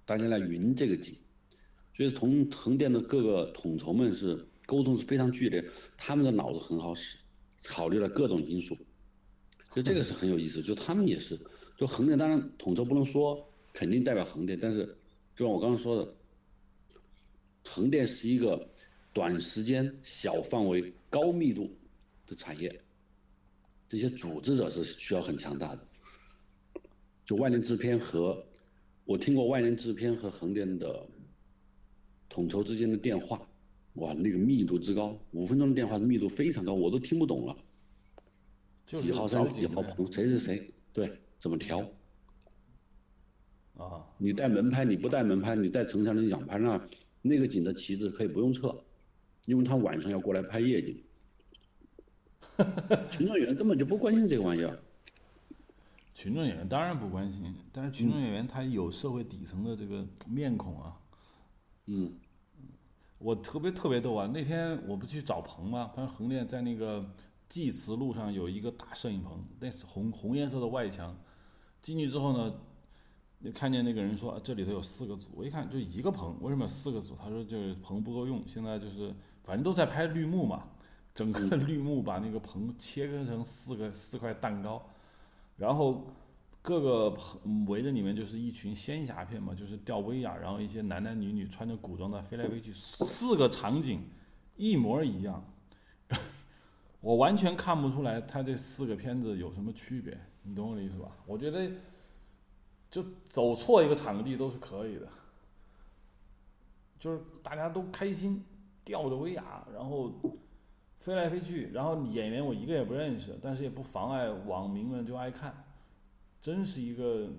[0.04, 1.14] 大家来匀这个景，
[1.98, 5.66] 所以从横店的各个统筹们是沟通是非常剧烈，
[5.98, 7.18] 他们的脑子很好使，
[7.64, 8.78] 考虑了各种因素，
[9.74, 10.62] 就这个是很有意思。
[10.62, 11.40] 就他们也是。
[11.76, 14.86] 就横店，当然统筹不能说肯定代表横店，但是
[15.36, 16.14] 就像我刚刚说的，
[17.64, 18.68] 横店是一个
[19.14, 21.72] 短时间、小范围、高密度
[22.26, 22.82] 的产业，
[23.88, 26.82] 这些组织者是需要很强大的。
[27.26, 28.44] 就万联制片和
[29.06, 31.08] 我听过万联制片和横店的
[32.30, 33.42] 统筹之间的电话，
[33.96, 37.56] 哇，那个密度之高，五分钟的电话密度非常高，我都听不懂了。
[38.86, 41.22] 几号山几号棚，谁谁谁，对。
[41.40, 41.88] 怎么调？
[43.78, 44.04] 啊！
[44.18, 46.82] 你带门拍，你不带门拍，你带城墙的仰拍那，
[47.22, 48.74] 那个景的旗子可以不用撤，
[49.46, 51.00] 因为他晚上要过来拍夜景。
[53.12, 54.80] 群众演员根本就不关心这个玩意儿。
[56.16, 61.00] 群众演员当然不关心，但是群众演员他有社会底层的这个面孔啊。
[61.88, 62.14] 嗯。
[63.20, 64.30] 我特别特别逗啊！
[64.32, 65.92] 那天我不去找棚吗？
[65.96, 67.04] 他说横店在那个
[67.50, 71.18] 济慈路上有一个大摄影棚，那是红红颜色的外墙。
[71.82, 72.54] 进去之后呢，
[73.40, 75.30] 你看见那个人说这里头有四个组。
[75.34, 77.16] 我一看就一个棚，为什么有四个组？
[77.20, 79.12] 他说就是棚不够用，现在就是
[79.44, 80.66] 反正都在拍绿幕嘛，
[81.16, 84.90] 整个绿幕把那个棚切割成四个四块蛋糕，
[85.56, 86.06] 然后。
[86.62, 87.18] 各个
[87.68, 94.02] 围着里面就是一群仙侠片嘛，就是吊威亚，然后一些男男女女穿着古装的飞来飞去，四个场景
[94.58, 95.46] 一模一样，
[97.00, 101.10] 我完全看不出来他这四个片子有什么区别，你懂我的意思吧？
[101.26, 101.72] 我觉得
[102.92, 105.08] 就走错一个场地都是可以的，
[107.00, 108.44] 就是大家都开心，
[108.84, 110.12] 吊着威亚，然后
[111.00, 115.64] 飞来飞去，然后演员我一个也不认识，但是也不妨碍网民们就爱看。
[116.40, 117.30] 真是一个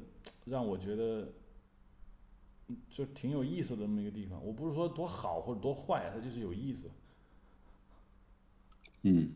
[0.45, 1.33] 让我觉得
[2.91, 4.45] 就挺有意思的那么一个地方。
[4.45, 6.91] 我不是说多好或者多坏，它就是有意思。
[9.03, 9.33] 嗯，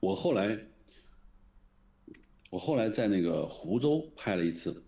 [0.00, 0.58] 我后来
[2.48, 4.82] 我后来在那个湖州拍了一次，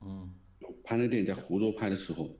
[0.00, 0.34] 嗯，
[0.82, 2.30] 拍那电影在湖州拍的时候，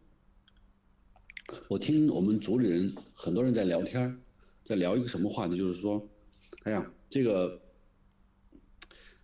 [1.68, 4.20] 我听我们组里人很多人在聊天，
[4.64, 6.08] 在聊一个什么话题，就是说，
[6.64, 7.62] 哎呀，这个。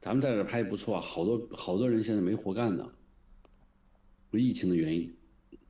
[0.03, 2.93] 咱们在这拍不错啊，好多好多人现在没活干呢。
[4.33, 5.15] 疫情的原因，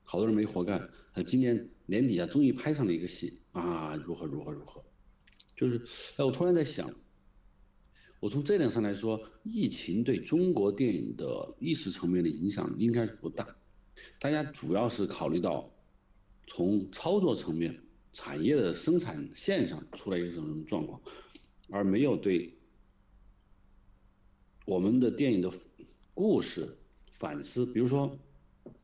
[0.04, 0.88] 好多人没活干。
[1.12, 4.82] 他今年年底下终于拍上了一个戏啊，如何如何如何，
[5.54, 5.76] 就是，
[6.16, 6.90] 哎，我突然在想，
[8.20, 13.46] 我从这点上来说，疫情对中国电影的意识层面的影响应该是不大。
[14.18, 15.70] 大家主要是考虑到
[16.46, 17.78] 从操作层面、
[18.14, 20.98] 产业的生产线上出来一个什么状况，
[21.68, 22.56] 而没有对。
[24.64, 25.50] 我们的电影的
[26.14, 26.68] 故事
[27.10, 28.16] 反思，比如说，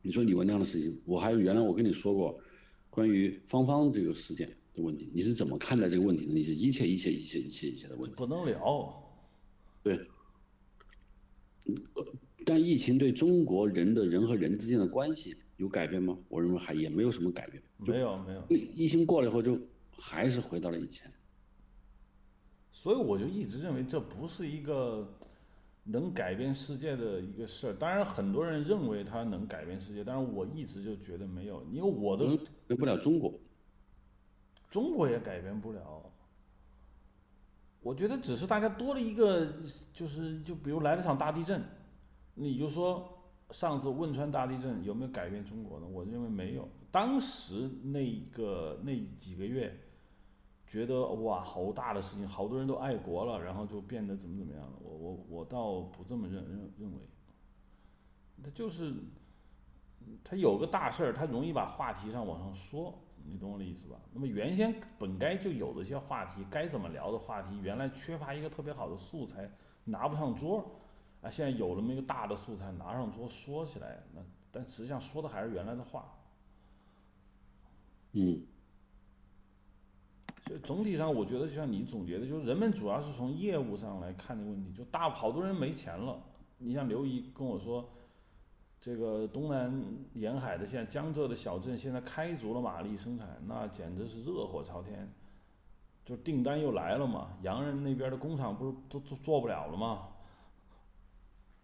[0.01, 2.37] 你说李文亮的事情，我还原来我跟你说过，
[2.89, 6.33] 关于芳芳这个事件的问题，你是怎么看待这个问题的？
[6.33, 8.15] 你是一切一切一切一切一切的问题？
[8.17, 9.01] 不能聊。
[9.81, 9.99] 对。
[12.45, 16.17] 但疫情对中国人的人和人之间的关系有改变吗？
[16.27, 17.61] 我认为还也没有什么改变。
[17.77, 18.43] 没有没有。
[18.49, 19.57] 疫情过了以后，就
[19.91, 21.09] 还是回到了以前。
[22.71, 25.15] 所以我就一直认为这不是一个。
[25.85, 33.33] 能改变世界的一个事儿，当然很多人认为它能改变世界，但是我一直就觉得没有，因为我都改变不了中国，
[34.69, 36.11] 中国也改变不了。
[37.81, 39.47] 我觉得只是大家多了一个，
[39.91, 41.63] 就是就比如来了场大地震，
[42.35, 43.17] 你就说
[43.51, 45.87] 上次汶川大地震有没有改变中国呢？
[45.87, 49.75] 我认为没有，当时那个那几个月。
[50.69, 54.73] 觉得哇，好大的事情，好多人都爱国了，然后就变得怎么怎么样了？
[54.79, 56.99] 我我我倒不这么认认认为。
[58.43, 58.93] 他就是，
[60.23, 62.93] 他有个大事儿，他容易把话题上往上说，
[63.25, 63.99] 你懂我的意思吧？
[64.13, 69.49] 那么原先本该就有的一些话题，该怎么聊的话题，原来缺乏一个特别好的素材，
[69.83, 70.63] 拿不上桌，
[71.23, 76.13] 啊，现在有了那个大的素材拿上桌说起来，那但实际上说的还是原来的话。
[78.11, 78.45] 嗯。
[80.49, 84.73] 就总体上，我觉得就像你总结的，就是人们主要是从业务上来看这个问题。
[84.73, 86.19] 就大好多人没钱了，
[86.57, 87.87] 你像刘姨跟我说，
[88.81, 89.71] 这个东南
[90.15, 95.07] 沿海的现在江浙的小镇现在开足了马力生产，那简直是热火朝天，
[96.03, 97.37] 就订单又来了嘛。
[97.43, 100.07] 洋人那边的工厂不是都做做不了了吗？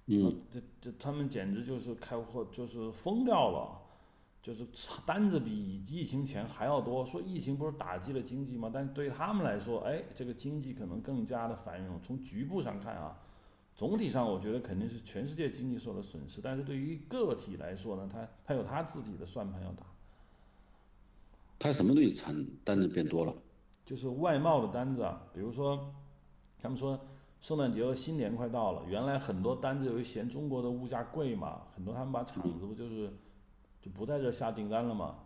[0.05, 3.81] 嗯，这这他们简直就是开货就是疯掉了。
[4.45, 4.63] 就是
[5.07, 7.03] 单子比疫情前还要多。
[7.03, 8.69] 说疫情不是打击了经济吗？
[8.71, 11.99] 但对他们来说，哎，这个经济可能更加的繁荣。
[12.03, 13.17] 从局部上看啊，
[13.73, 16.41] 总体上我觉得肯定是全世界经济受了损失。
[16.43, 19.83] 但是对于个体来说呢，他他有他自己的算盘要打。
[21.57, 23.33] 他什么东西产单子变多了？
[23.83, 25.91] 就是外贸的单子啊，比如说，
[26.61, 26.99] 他们说
[27.41, 33.11] 圣诞节和新年快到了，原来很多单子由于嫌中国的物价贵嘛，很多他们把厂子不就是。
[33.85, 35.17] 就不在这下订单了嘛，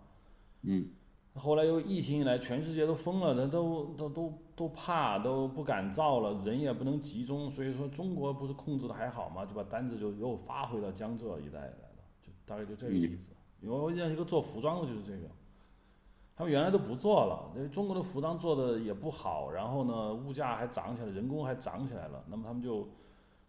[0.64, 0.90] 嗯，
[1.36, 13.32] 后来又疫情以来，全世界都疯了，他都都都都怕，都不敢造了，人也不能集中，所以说中国不是控制的还好嘛，就把单子就又发回到江浙一带来了，就大概就这个意思。
[13.62, 15.30] 因为我认识一个做服装的，就是这个，
[16.36, 22.90] 他们原来都不做了，因为中国的服装做的也不好，然后呢，物价还涨起来，人工还涨起来了，那么他们就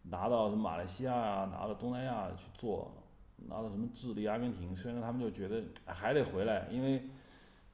[0.03, 2.93] 拿到什么马来西亚啊，拿到东南亚去做。
[3.49, 7.09] 拿到什么智利、阿根廷，虽然他们就觉得还得回来，因为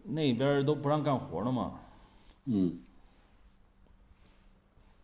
[0.02, 1.80] 那边都不让干活了嘛。
[2.44, 2.80] 嗯，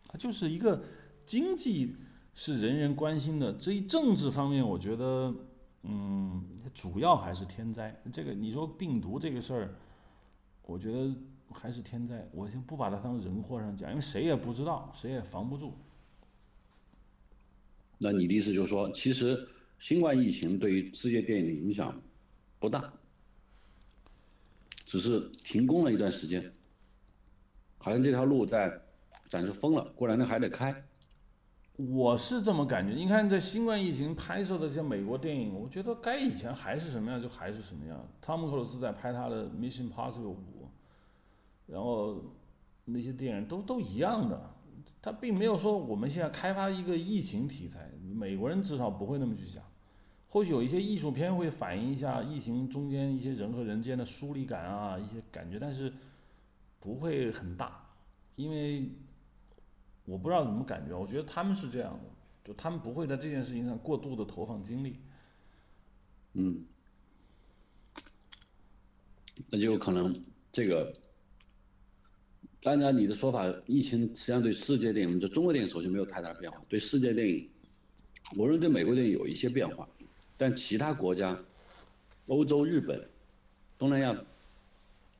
[0.08, 0.82] 它就是一个
[1.26, 1.96] 经济
[2.34, 5.34] 是人人关心的，至于政治方面，我觉得，
[5.82, 8.00] 嗯，主要还是天灾。
[8.12, 9.74] 这个你说病毒这个事儿，
[10.62, 11.14] 我觉得
[11.50, 15.74] 还是天灾，我先不把它当人祸上讲，因为谁也不知道，谁也防不住。
[17.98, 19.48] 那你的意思就是说，其实
[19.82, 22.00] 新冠疫情对于世界电影的影响
[22.60, 22.92] 不大，
[24.84, 26.52] 只是停工了一段时间，
[27.78, 28.80] 好像这条路在
[29.28, 30.72] 暂时封了，过两天还得开。
[31.74, 32.94] 我是这么感觉。
[32.94, 38.08] 你看，这新冠疫情拍摄的这些美国电影，我觉得该以前还是什么样就还是什么样。
[38.20, 40.68] 汤姆克鲁斯在拍他的《Mission Possible 五》，
[41.72, 42.22] 然后
[42.84, 44.54] 那些电影都都一样的。
[45.00, 49.60] 他并没有说我们现在开发一个疫情题材，美国人至少不会那么去想。
[50.32, 55.92] 或许有一些艺术片会反映一下疫情中间一些人和人之间的疏离感啊，一些感觉，但是
[56.80, 57.86] 不会很大，
[58.36, 58.88] 因为。
[60.04, 62.10] 我不知道怎么感觉，我觉得他们是这样的，
[62.44, 64.96] 就他们不会在这件事情上过度的投放精力。
[66.32, 66.64] 嗯，
[69.48, 70.12] 那就可能
[70.50, 70.92] 这个，
[72.64, 77.48] 按照你的说法，疫情实际上对世界电影，就中国电影首先没有太大变化，对世界电影，
[78.36, 79.88] 我认为对美国电影有一些变化，
[80.42, 81.38] 但其他国家，
[82.26, 83.08] 欧洲、日本、
[83.78, 84.16] 东南亚。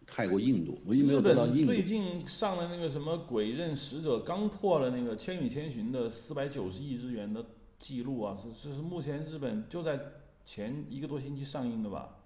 [0.04, 1.66] 泰国、印度，我一没有得到印度。
[1.66, 7.46] 最近上了那个什么《鬼刃使者》刚破了那个《千与千寻》的四百九十亿日元的
[7.78, 8.36] 记录啊！
[8.36, 9.98] 是这是目前日本就在
[10.44, 12.18] 前一个多星期上映的吧？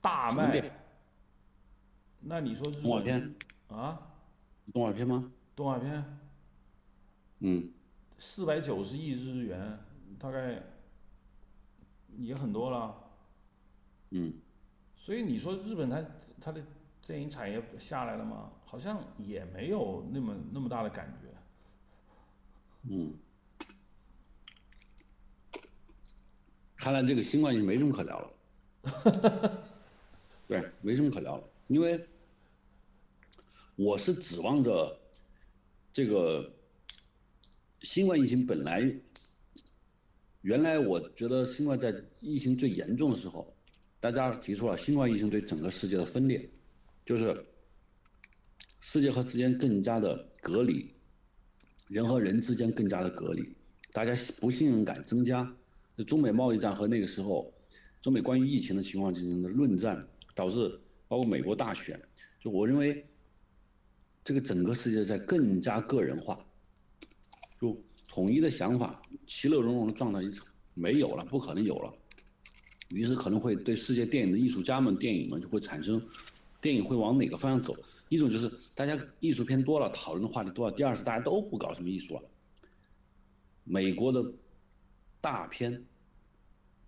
[0.00, 0.70] 大卖。
[2.20, 2.82] 那你说日本？
[2.82, 3.34] 动画片。
[3.68, 4.00] 啊？
[4.72, 5.30] 动画片吗？
[5.56, 6.18] 动画片。
[7.40, 7.68] 嗯。
[8.18, 9.78] 四百九十亿日元，
[10.18, 10.62] 大概
[12.18, 12.94] 也很多了。
[14.10, 14.32] 嗯。
[14.96, 16.04] 所以你说日本它？
[16.40, 16.62] 它的
[17.04, 18.52] 电影产业下来了吗？
[18.64, 21.28] 好像也没有那么那么大的感觉。
[22.88, 23.12] 嗯，
[26.76, 28.30] 看来这个新冠就没什么可聊了。
[30.46, 32.06] 对，没什么可聊了，因为
[33.74, 34.96] 我是指望着
[35.92, 36.48] 这个
[37.82, 38.80] 新冠疫情本来，
[40.42, 43.54] 原来我觉得新冠在疫情最严重的时候。
[44.00, 46.48] 大家提出了新冠疫情对整个世界的分裂，
[47.04, 47.44] 就是
[48.78, 50.94] 世界和之间更加的隔离，
[51.88, 53.42] 人和人之间更加的隔离，
[53.92, 55.52] 大家不信任感增加。
[56.06, 57.52] 中美贸易战和那个时候
[58.00, 62.00] 中美关于疫情的情况进行的论战，导致包括美国大选，
[62.38, 63.04] 就我认为
[64.22, 66.38] 这个整个世界在更加个人化，
[67.60, 67.76] 就
[68.06, 70.20] 统一的想法、其乐融融的状态
[70.72, 71.94] 没有了，不可能有了。
[72.88, 76.02] 于是可能会对世界电影的艺术家们、电影们就会产生，
[76.62, 77.76] 电影会往哪个方向走？
[78.08, 82.22] 一种就是大家艺术片多了，讨论的话题多了；第二是大家都不搞什么艺术了。
[83.64, 84.24] 美国的
[85.20, 85.84] 大片、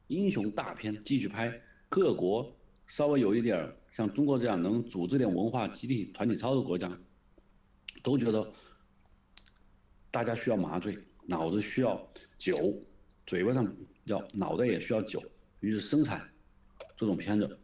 [0.06, 1.60] 英雄大片继续拍，
[1.90, 2.50] 各国
[2.86, 6.90] 稍微有一点像中国这样能组织点文化集体团体操的国家，
[8.02, 8.50] 都觉得
[10.10, 12.10] 大家需要麻醉，脑子需要
[12.40, 12.56] 酒，
[13.26, 13.70] 嘴巴上
[14.04, 15.22] 要脑袋也需要酒。
[15.60, 16.26] 于是生产
[16.96, 17.58] 这种片子，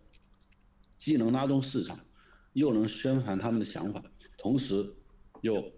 [0.98, 1.98] 既能拉动市场，
[2.52, 4.04] 又能宣传他们的想法，
[4.36, 4.94] 同时
[5.40, 5.72] 又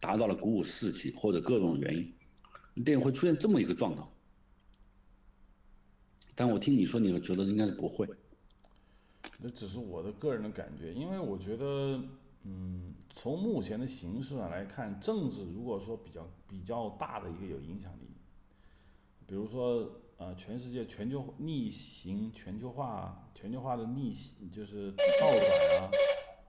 [0.00, 4.10] 达到了鼓舞士气或者各种原因，电影会出现这么一个状况。
[6.34, 8.08] 但我听你说，你们觉得应该是不会。
[9.38, 12.02] 那只是我的个人的感觉，因为我觉得，
[12.44, 18.10] 嗯，从目前的形势上来看，政治如果说比较比较大的一个有影响力，
[19.26, 19.90] 比如说。
[20.20, 24.12] 呃，全世界全球逆行、全球化、全球化的逆
[24.50, 25.90] 就是倒转啊，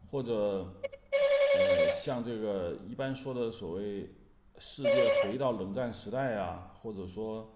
[0.09, 4.09] 或者呃，像这个一般说的所谓
[4.57, 4.89] 世界
[5.23, 7.47] 回到冷战时代啊，或者说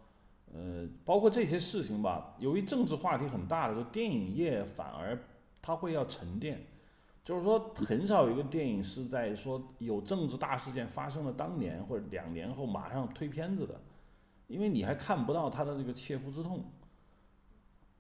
[0.54, 2.36] 呃，包括这些事情吧。
[2.38, 5.20] 由于政治话题很大的时候，电影业反而
[5.64, 6.64] 它会要沉淀，
[7.24, 13.82] 就是说很少有一个电影是在说有政治大事件发生了当年或者两年后马上推片子的。
[14.48, 16.64] 因为你还看不到他的这个切肤之痛，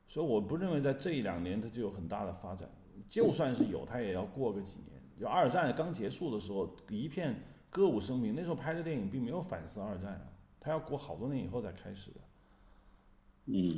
[0.07, 2.69] 所以我不认为在这一两年它就有很大的发展。
[3.09, 5.01] 就算是有，它也要过个几年。
[5.19, 10.27] 就二战刚结束的时候，一片歌舞升平，那时候拍的电影并没有反思二战啊，
[10.59, 12.19] 他要过好多年以后才开始的。
[13.45, 13.73] 嗯，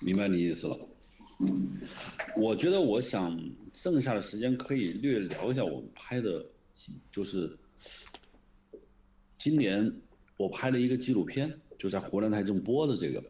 [0.00, 0.78] 明白你意思了。
[2.36, 3.38] 我觉得我想
[3.72, 6.44] 剩下的时间可以略聊一下我们拍的，
[7.12, 7.58] 就是
[9.38, 9.92] 今年。
[10.36, 13.22] 我拍了一个纪录片，就在湖南台正播的这个，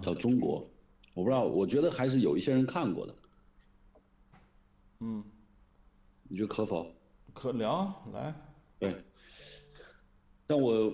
[0.00, 0.66] 叫《中国
[1.12, 3.14] 我不知道，我觉得还是有一些人看过的。
[5.00, 5.22] 嗯，
[6.22, 6.90] 你觉得可否？
[7.34, 8.34] 可聊来。
[8.78, 8.96] 对。
[10.46, 10.90] 但我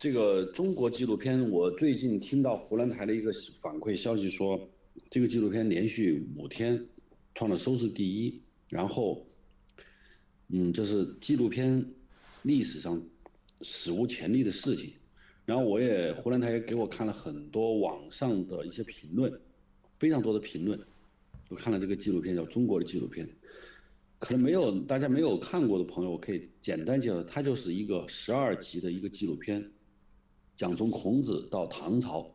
[0.00, 3.30] 这个中国纪录片，我最近听到湖南台的一个
[3.60, 4.66] 反馈消息说，
[5.10, 6.82] 这个纪录片连续五天
[7.34, 8.40] 创了收视第一，
[8.70, 9.26] 然后，
[10.48, 11.84] 嗯，这是纪录片
[12.44, 12.98] 历史上
[13.60, 14.94] 史无前例的事情。
[15.44, 19.30] 然后我也湖南台也给我看了很多网上的一些评论，
[19.98, 20.80] 非常多的评论。
[21.50, 23.26] 我看了这个纪录片叫《中国的纪录片》，
[24.18, 29.62] 可能没有大家没有看过的朋友，我可以简单介绍，它就是一个十二集的一个纪录片，
[30.60, 32.30] 讲从孔子到唐朝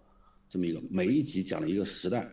[0.49, 2.28] 这么一个，每一集讲了一个时代。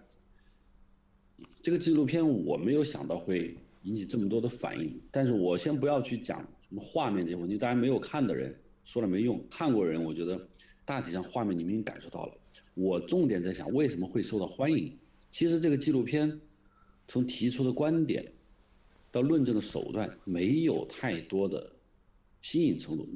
[1.61, 10.49] 这个纪录片我没有想到会引起这么多的反应，但是我先不要去讲什么画面这些问题，大家没有看的人说了没用，看过人我觉得。
[10.87, 12.35] 大体上画面你们已经感受到了，
[12.75, 14.99] 我重点在想为什么会受到欢迎。
[15.31, 16.41] 其实这个纪录片，
[17.07, 18.33] 从提出的观点，
[19.11, 21.71] 到论证的手段，没有太多的
[22.41, 23.07] 新颖程度，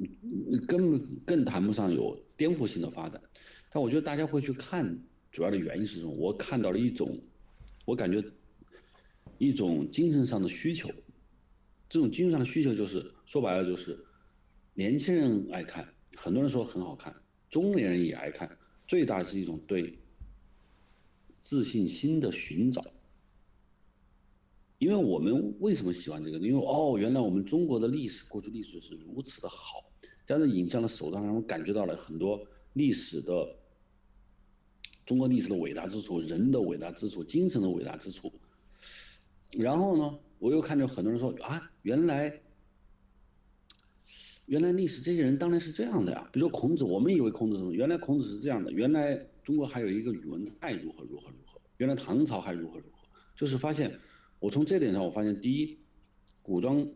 [0.67, 3.21] 根本更谈不上有颠覆性的发展。
[3.69, 4.97] 但我觉得大家会去看，
[5.31, 6.11] 主要的原因是什么？
[6.11, 7.19] 我看到了一种，
[7.83, 8.23] 我感觉
[9.37, 10.89] 一种精神上的需求。
[11.89, 13.97] 这种精神上的需求就是说白了就是，
[14.73, 17.15] 年轻人爱看，很多人说很好看。
[17.49, 18.57] 中年人也爱看，
[18.87, 19.97] 最大的是一种对
[21.41, 22.85] 自信心的寻找。
[24.79, 26.37] 因为我们为什么喜欢这个？
[26.37, 29.83] 因为哦，原来我们中国的历史过去历史是如此的好，
[30.27, 33.55] 但是影像的手段让我感觉到了很多历史的
[35.05, 38.31] 中国历史的伟大之处，人的伟大之处，精神的伟大之处。
[39.53, 42.41] 然后呢，我又看到很多人说啊，原来。
[44.45, 47.73] 原来历史这些人当然是这样的呀，比如说孔子，我们以为孔子什么？
[47.73, 48.71] 原来孔子是这样的。
[48.71, 49.13] 原来
[49.43, 51.59] 中国还有一个宇文泰如何如何如何？
[51.75, 53.09] 原来唐朝还如何如何？
[53.35, 53.99] 就是发现，
[54.39, 55.77] 我从这点上我发现，第一，
[56.41, 56.87] 古装，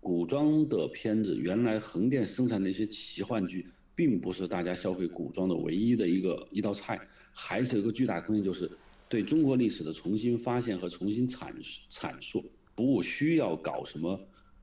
[0.00, 7.00] 古装的片子，原来横店生产的一些奇幻剧，并不是大家消费古装的唯一的一个一道菜，
[7.32, 8.70] 还是有个巨大空间，就是
[9.08, 11.52] 对中国历史的重新发现和重新阐
[11.90, 12.44] 阐述，
[12.74, 14.18] 不需要搞什么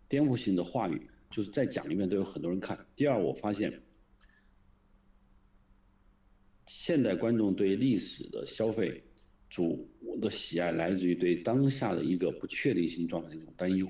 [0.07, 1.01] 颠覆性的话语。
[1.31, 2.85] 就是再讲一遍都有很多人看。
[2.95, 3.81] 第二，我发现
[6.65, 9.03] 现代观众对历史的消费
[9.49, 9.85] 主
[10.21, 13.85] 的喜爱来自于对当下的一个不确定性状态的一种担忧，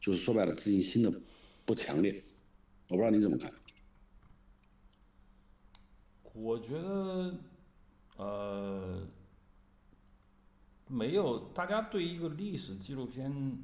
[0.00, 1.20] 就是说白了自信心的
[1.64, 2.22] 不强烈。
[2.88, 3.52] 我不知道你怎么看。
[6.32, 7.34] 我觉得，
[8.16, 9.06] 呃，
[10.88, 13.62] 没有大家对一个历史纪录片。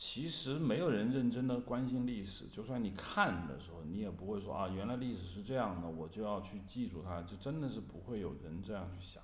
[0.00, 9.20] 其实没有人认真的关心历史，就算你看的时候，你也不会说啊，原来历史是这样的，我就要去记住它，就真的是不会有人这样去想。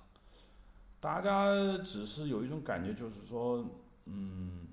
[0.99, 3.65] 大家只是有一种感觉，就是说，
[4.03, 4.67] 嗯，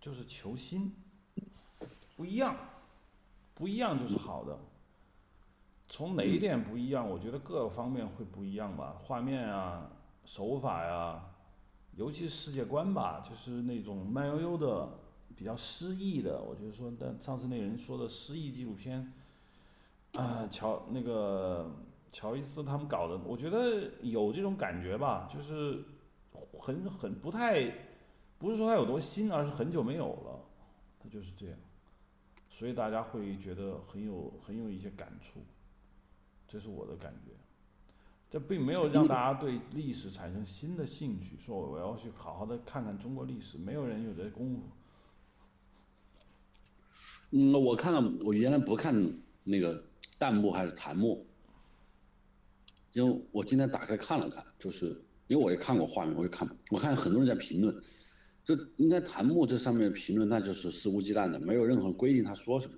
[0.00, 0.92] 就是求新，
[2.16, 2.56] 不一样，
[3.54, 4.58] 不一样就是好的。
[5.88, 7.08] 从哪一点不一样？
[7.08, 9.90] 我觉得各个方面会不一样吧，画面啊，
[10.24, 11.24] 手法呀，
[11.96, 14.88] 尤其是世界观吧，就是那种慢悠悠的。
[15.36, 19.10] 比较诗意的，我觉得说，但上次那人说的诗意纪录片，
[20.12, 21.74] 啊，乔那个
[22.12, 25.82] 乔伊斯他们搞的，我觉得有这种感觉吧，就是
[26.58, 27.72] 很很不太，
[28.40, 30.40] 不是说它有多新，而是很久没有了，
[30.98, 31.58] 它就是这样，
[32.48, 35.40] 所以大家会觉得很有很有一些感触，
[36.48, 37.32] 这是我的感觉，
[38.30, 44.62] 这并没有让大家对历史产生新的兴趣，说我要去好好的看看中国历史，没有人有这功夫。
[47.32, 48.92] 嗯，我看了，我原来不看
[49.44, 49.84] 那个
[50.18, 51.26] 弹幕还是弹幕，
[52.92, 54.86] 因为我今天打开看了看，就是
[55.28, 57.82] 因为我也看过画面，我也看，我看很多人在评论，
[58.56, 62.74] 就应该弹幕这上面评论那就是肆无忌惮的，没有任何规定他说什么，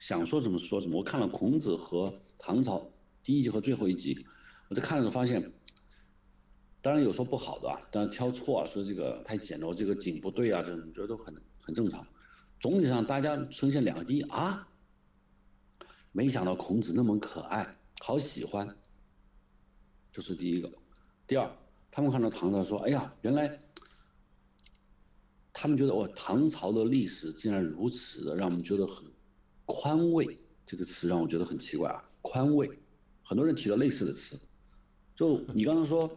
[0.00, 0.98] 想说什么说什么。
[0.98, 2.90] 我看了孔子和唐朝
[3.22, 4.26] 第一集和最后一集，
[4.68, 5.52] 我在看的时候发现，
[6.82, 12.04] 当然有说不好的啊，当然挑错啊，说这个太简陋，这个景不对啊，这种觉得都很很正常。
[12.58, 14.66] 总体上，大家呈现两个：第一啊，
[16.10, 18.76] 没想到孔子那么可爱，好喜欢，
[20.12, 20.68] 这是第一个；
[21.26, 21.48] 第二，
[21.92, 23.60] 他们看到唐朝说：“哎呀，原来
[25.54, 29.06] 他们觉得哦，唐朝的历史竟然如此的让我们觉得很
[29.64, 30.36] 宽慰。”
[30.66, 32.70] 这个词让我觉得很奇怪啊，宽慰。
[33.22, 34.40] 很多人提到类似的词，
[35.14, 36.10] 就你刚才说，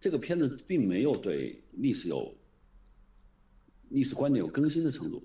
[0.00, 2.32] 这个片子并没有对历史有
[3.88, 5.22] 历史观点有更新的程度。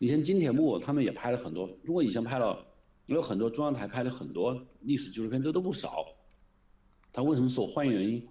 [0.00, 2.66] 以前金铁木他们也拍了很多，中国以前拍了，
[3.06, 6.04] 有很多中央台拍了很多历史纪录片，这都不少。
[7.12, 7.92] 他为什么受欢迎？
[7.92, 8.28] 原因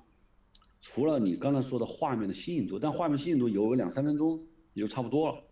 [0.82, 5.44] 除了你刚才说的画面的新颖度，但画面新颖度有个两三分钟也就差不多了。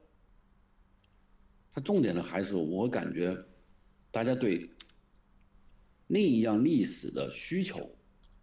[1.71, 3.37] 它重点的还是我感觉，
[4.11, 4.69] 大家对
[6.07, 7.89] 另一样历史的需求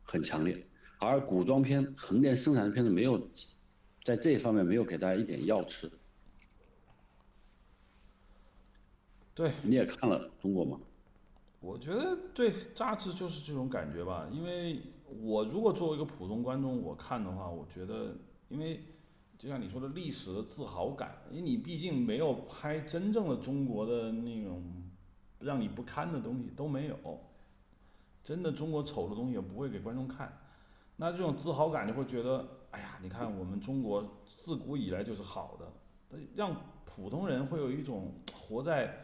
[0.04, 0.54] 很强烈，
[1.00, 3.28] 而古装片横店生产的片子没有
[4.04, 5.90] 在这方面没有给大家一点药吃。
[9.34, 10.80] 对，你也看了中国吗？
[11.58, 14.28] 我觉得对，大致就是这种感觉吧。
[14.32, 18.16] 因为我如果作为一个普通观众，我看的话，我觉得，
[18.48, 18.82] 因为
[19.38, 24.62] 就像你说的历史的自豪感，因为你毕竟没有拍真正的中国的那种
[25.40, 26.96] 让你不堪的东西都没有，
[28.24, 30.38] 真的中国丑的东西也不会给观众看。
[30.96, 36.54] 那这种自豪感就会觉得，哎呀，你看我们中国自古以来就是好的，让
[36.84, 39.02] 普通人会有一种活在。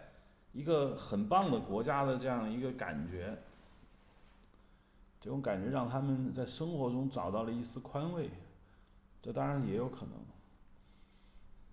[0.55, 3.43] 一个很棒的国家的这样一个感觉，
[5.23, 8.29] 这种感觉让他们在生活中找到了一丝宽慰，
[9.23, 10.13] 这当然也有可能。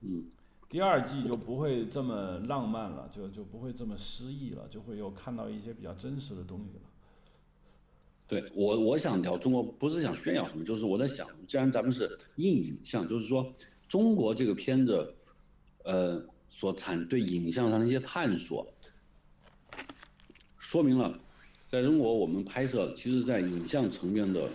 [0.02, 0.26] 嗯，
[0.70, 6.84] 第二季就不会这么浪漫了，就就不会这么诗意了，就会有看到一些比较真实的东西了。
[8.28, 13.52] 对我，我想聊中国，不是想炫耀什么，就是我在想，既然咱们是硬影像，就是说
[13.88, 15.14] 中国这个片子，
[15.84, 16.24] 呃。
[16.52, 18.68] 所产对影像上的一些探索，
[20.58, 21.18] 说明了，
[21.70, 24.49] 在中国我们拍摄，其实在影像层面的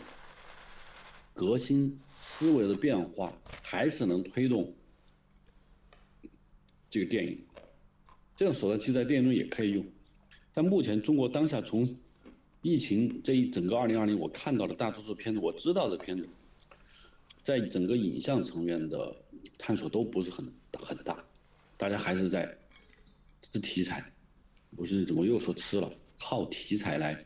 [1.33, 4.75] 革新思维的变化，还是能推动
[6.91, 7.39] 这个电影。
[8.37, 9.87] 这种手段其实，在电影中也可以用。
[10.53, 11.89] 但目前中国当下从
[12.63, 16.29] 疫情这一整个二零二零，我看到的大多数片子，我知道的片子，
[17.45, 19.15] 在整个影像层面的
[19.57, 20.45] 探索都不是很
[20.81, 21.17] 很大。
[21.77, 22.53] 大家还是在
[23.41, 24.05] 吃题材，
[24.77, 25.89] 不是怎么又说吃了？
[26.27, 27.23] 靠题材来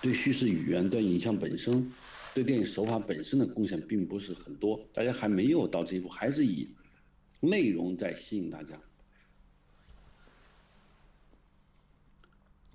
[0.00, 1.92] 对叙事语言、对影像本身、
[2.32, 4.80] 对电影手法本身的贡献并不是很多。
[4.94, 6.72] 大家还没有到这一步，还是以
[7.40, 8.78] 内容在吸引大家。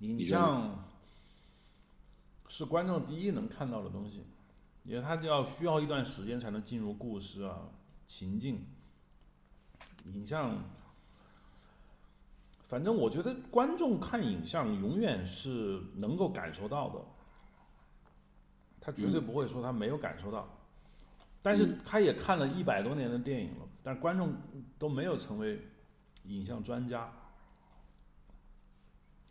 [0.00, 0.84] 影像
[2.46, 4.22] 是观众第一能看到的东西，
[4.84, 7.70] 因为它就要需要一段时间才能进入故事啊
[8.06, 8.66] 情境。
[10.12, 10.62] 影像，
[12.66, 17.00] 反正我觉得观众看影像永远是能够感受到的，
[18.80, 20.48] 他绝对不会说他没有感受到，
[21.42, 24.34] 但是他也看了一百多年的电影了，但观众
[24.78, 25.60] 都没有成为
[26.24, 27.12] 影像专家，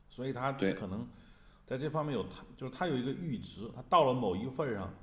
[0.09, 1.07] 所以他可能
[1.65, 4.93] 在这方面有他就是他有一个阈值，他到了某一个份儿上，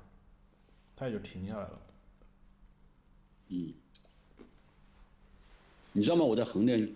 [0.95, 1.81] 他也就停下来了，
[3.49, 3.73] 嗯。
[5.93, 6.23] 你知道吗？
[6.23, 6.95] 我在横店，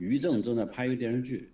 [0.00, 1.50] 于正正在拍一个电视剧。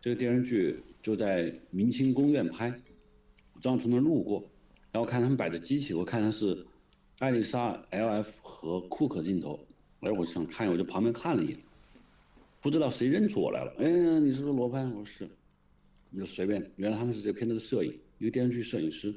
[0.00, 2.72] 这个电视剧就在明清宫苑拍，
[3.52, 4.48] 我正好从那路过，
[4.92, 6.64] 然后看他们摆的机器，我看他是
[7.18, 9.58] 艾丽莎 LF 和库克镜头，
[10.00, 11.58] 哎，我想看，我就旁边看了一眼，
[12.60, 14.88] 不知道谁认出我来了，哎，你是不是罗攀？
[14.90, 15.28] 我说是，
[16.12, 19.12] 我就随便，原来他们是这片子的摄影，一个电视剧摄影师。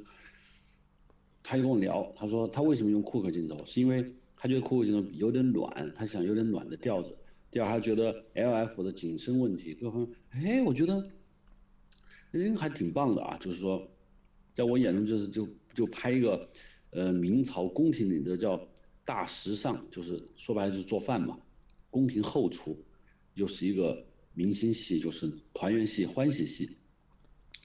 [1.44, 4.12] 他就跟我聊，他说他为什么用库克镜头，是因为。
[4.44, 7.16] 他觉得库克镜头有点暖，他想有点暖的调子。
[7.52, 11.06] 第二，他觉得 L F 的景深问题各方面，哎，我觉得
[12.32, 13.38] 人还挺棒的啊。
[13.42, 13.86] 就是说，
[14.56, 16.50] 在我眼中就是就就拍一个，
[16.92, 18.66] 呃，明朝宫廷里的叫
[19.04, 21.38] 大时尚，就是说白了就是做饭嘛，
[21.90, 22.82] 宫廷后厨，
[23.34, 24.02] 又是一个
[24.34, 26.78] 明星戏，就是团圆戏、欢喜戏。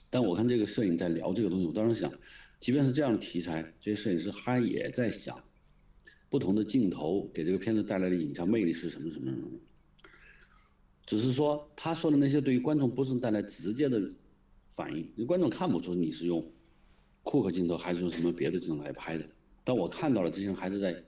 [0.09, 2.11] 但我看这个摄影在聊这个东西，我当时想，
[2.59, 5.41] 即便是这样的题材，这些摄影师他也在想。
[6.29, 9.47] 不同的镜头给这个片子带来的影像魅力是什么什么什么？
[11.07, 13.99] 只是说他说的那些对于观众不是带来直接的
[14.75, 16.45] 反应，因为观众看不出你是用
[17.23, 19.25] 库克镜头还是用什么别的镜头来拍的。
[19.63, 21.03] 但我看到了这些人还是在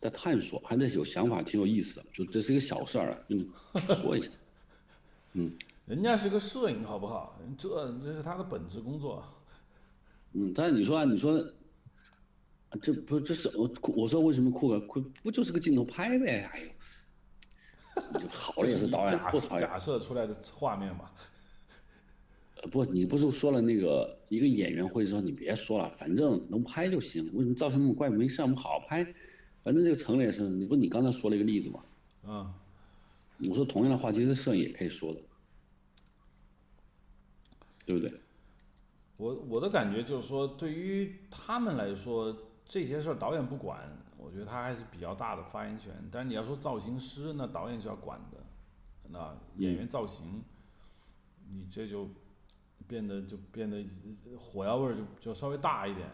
[0.00, 2.04] 在探索，还是有想法，挺有意思的。
[2.14, 3.46] 就这是一个小事儿啊，嗯，
[4.00, 4.30] 说一下。
[5.34, 5.52] 嗯，
[5.86, 7.38] 人家是个摄影，好不好？
[7.58, 9.22] 这这是他的本职工作。
[10.32, 11.44] 嗯，但是你说啊，你说。
[12.80, 16.48] 这不这是我我说为什么酷个酷不就是个镜头拍呗？
[16.50, 16.71] 哎呦，就
[18.30, 19.18] 好了也是导演
[19.58, 21.10] 假设出来的画面嘛。
[22.70, 27.24] 不，你不是说了那个一个演员会说你别说了，反正能拍就行。
[27.34, 28.08] 为什么造成那么怪？
[28.08, 29.04] 没事，我们好好拍。
[29.62, 31.80] 反正这个城里也是，你不你刚才说了一个例子嘛？
[32.24, 32.54] 嗯。
[33.50, 35.20] 我说同样的话，其实摄影也可以说的，
[37.86, 38.18] 对不对？
[39.18, 42.36] 我我的感觉就是说，对于他们来说。
[42.64, 43.78] 这些事儿导演不管，
[44.24, 45.92] 我觉得他还是比较大的发言权。
[46.10, 48.38] 但是你要说造型师，那导演是要管的。
[49.10, 50.42] 那演员造型，
[51.50, 52.08] 你这就
[52.86, 53.84] 变得就变得
[54.38, 56.08] 火药味儿就就稍微大一点。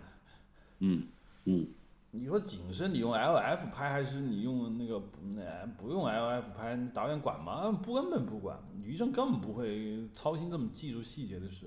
[0.81, 1.07] 嗯
[1.45, 1.69] 嗯，
[2.11, 5.01] 你说景深，你用 L F 拍还是你用那个
[5.37, 6.77] 那不用 L F 拍？
[6.93, 7.71] 导演管吗？
[7.71, 8.59] 不，根本不管。
[8.83, 11.67] 于正根本不会操心这么技术细节的事。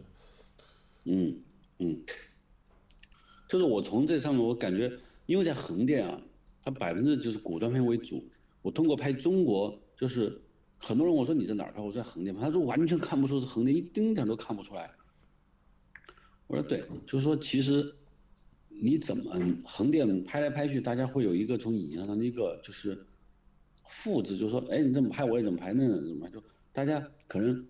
[1.05, 1.39] 嗯
[1.79, 2.03] 嗯，
[3.47, 4.91] 就是我从这上面我感觉，
[5.27, 6.19] 因为在横店啊，
[6.63, 8.23] 它百分之就是古装片为主。
[8.61, 10.41] 我通过拍中国，就是
[10.77, 11.81] 很多人我说你在哪儿拍？
[11.81, 14.91] 我在横店拍，他说完全看不出是横店，一丁点都看不出来。
[16.47, 17.93] 我说对，就是说其实。
[18.83, 23.05] 你怎么横店拍来拍去，大家会有一个从影像上的一个就是
[23.85, 26.41] 复制，就是说，哎，你这么拍我也怎么拍，那怎么拍就
[26.73, 27.63] 大家可能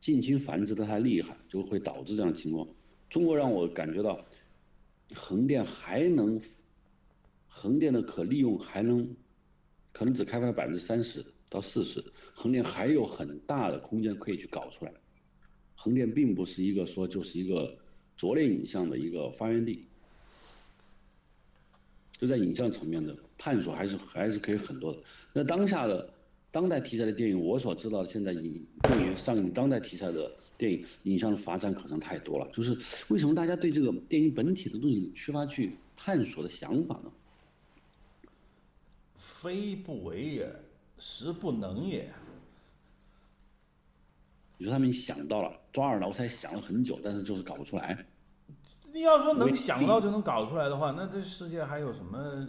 [0.00, 2.66] 近亲繁殖的太厉害，就会导致这样的情况。
[3.10, 4.24] 中国让我感觉到
[5.14, 6.40] 横店还能
[7.54, 9.14] 横店的可利用还能
[9.92, 12.02] 可能只开发百分之三十到四十，
[12.34, 14.92] 横店还有很大的空间可以去搞出来。
[15.76, 17.78] 横店并不是一个说就是一个。
[18.14, 19.84] 拙劣影像的一个发源地，
[22.18, 25.02] 就在影像层面的探索还是还是可以很多的。
[25.32, 26.08] 那当下的
[26.52, 32.48] 当代题材的电影，我所知道的现在影电影上映当代题材的电影影像的发展可能太多了。
[32.52, 32.76] 就是
[33.12, 37.10] 为什么大家对这个电影本体的东西缺乏去探索的想法呢？
[39.22, 40.52] 非不为也，
[40.98, 42.12] 实不能也。
[44.58, 48.04] 你说他们想到了抓耳挠腮，想了很久，但是就是搞不出来。
[48.92, 52.48] 你要说能想到就能搞出来的话，那这世界还有什么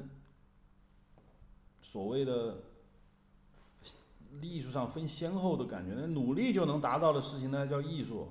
[1.83, 2.57] 所谓的
[4.41, 5.93] 艺术上分先后的感觉？
[5.95, 8.29] 那努力就能达到的事情，那叫艺术，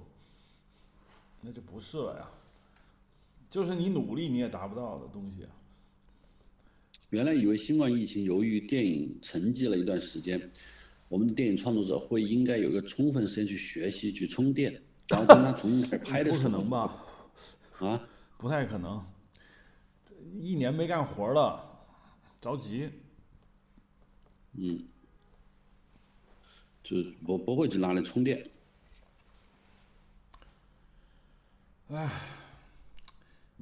[1.41, 2.29] 那就不是了呀。
[3.51, 5.47] 就是你努力你也达不到的东西。
[7.13, 10.51] 原来以为新冠疫情由于电影沉寂了一段时间。
[11.11, 14.73] 我们的电影创作者会应该有一个充分时间去学习、去充电，
[15.09, 17.05] 然后跟他重新开始拍的不可能吧？
[17.81, 18.09] 啊，
[18.39, 19.05] 不太可能。
[20.41, 21.85] 一年没干活了，
[22.41, 22.89] 着急。
[24.55, 24.83] 嗯，
[26.83, 26.97] 就
[27.27, 28.49] 不不会去拿来充电。
[31.89, 32.11] 唉，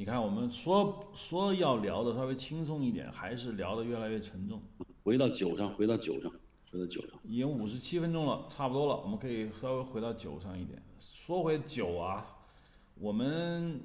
[0.01, 4.59] 你看，我们说说要聊的稍微轻松一点，还是聊的越来越沉重。
[5.05, 6.33] 回到酒上，回到酒上。
[6.73, 10.83] 回到酒上，已经五十七分钟了，差不多了，我们可以稍微回到酒上一点。
[11.01, 12.27] 说回酒啊，
[12.95, 13.79] 我们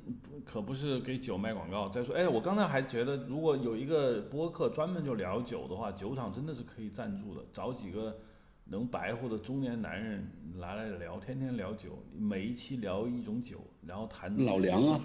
[0.45, 1.89] 可不是给酒卖广告。
[1.89, 8.15] 再说，哎，我刚才还觉得，如果有一个播客专门就聊酒的话，酒厂真的是可以赞助的，找几个
[8.63, 14.33] 能白活的中年男人来来聊，天天聊酒，每一期聊一种酒，然后谈。
[14.45, 15.01] 老梁啊，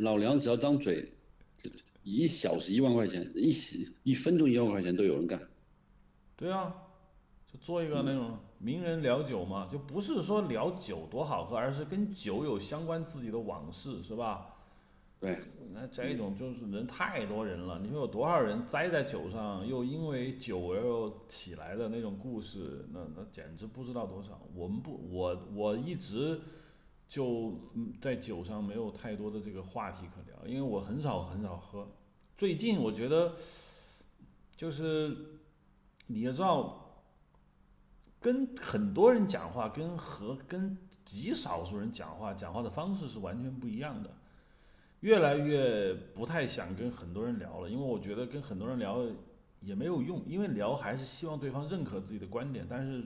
[0.00, 1.12] 老梁只要张嘴，
[2.02, 3.52] 一小时一万块钱，一
[4.02, 5.40] 一分钟一万块钱都有人干。
[6.36, 6.74] 对啊。
[7.52, 14.54] 就做一个那种名人聊酒嘛，就不是说聊酒多好喝，而是跟酒有相关自己的往事，是吧？
[15.18, 15.36] 对。
[15.74, 24.40] 那这种就是人太多人了，你说有多少人栽在酒上，又因为酒而又起来的那种故事，那那简直不知道多少。
[24.54, 26.40] 我们不，我我一直
[27.10, 27.52] 就
[28.00, 31.86] 在酒上没有太多的这个话题可聊，因为我很少很少喝。
[32.38, 33.34] 最近我觉得，
[34.56, 35.14] 就是
[36.06, 36.78] 你也知道。
[38.22, 44.10] 跟很多人讲话，跟和跟极少数人讲话，讲话的方式是完全不一样的。
[45.00, 49.02] 越来越不太想跟很多人聊了，因为我觉得跟很多人聊
[49.62, 53.02] 也没有用，因为聊还是希望对方认可自己的观点，但是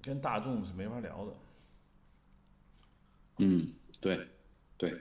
[0.00, 1.34] 跟大众是没法聊的。
[3.42, 3.66] 嗯，
[4.00, 4.20] 对，
[4.76, 4.94] 对。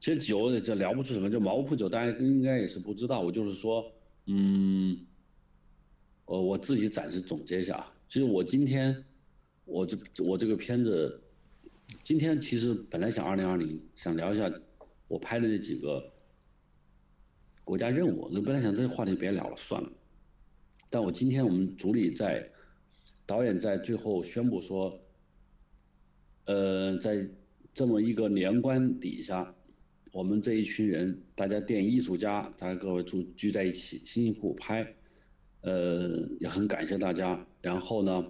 [0.00, 3.20] 其实酒这聊不出什么，就毛铺酒，大家应该也是不知道。
[3.20, 3.92] 我就是说，
[4.26, 5.06] 嗯。
[6.26, 7.90] 呃，我自己暂时总结一下啊。
[8.06, 9.02] 其实我今天，
[9.64, 11.22] 我这我这个片子，
[12.02, 14.52] 今天其实本来想二零二零想聊一下
[15.08, 16.12] 我拍的那几个
[17.64, 19.90] 国家任务，那本来想这个话题别聊了算了。
[20.90, 22.50] 但我今天我们组里在
[23.24, 25.00] 导演在最后宣布说，
[26.48, 27.28] 呃，在
[27.74, 29.54] 这么一个年关底下，
[30.12, 34.94] 我们这一群人，大家电影艺术家，大家各位聚聚在一起，辛辛苦苦拍。
[35.60, 37.46] 呃，也很感谢大家。
[37.60, 38.24] 然后呢，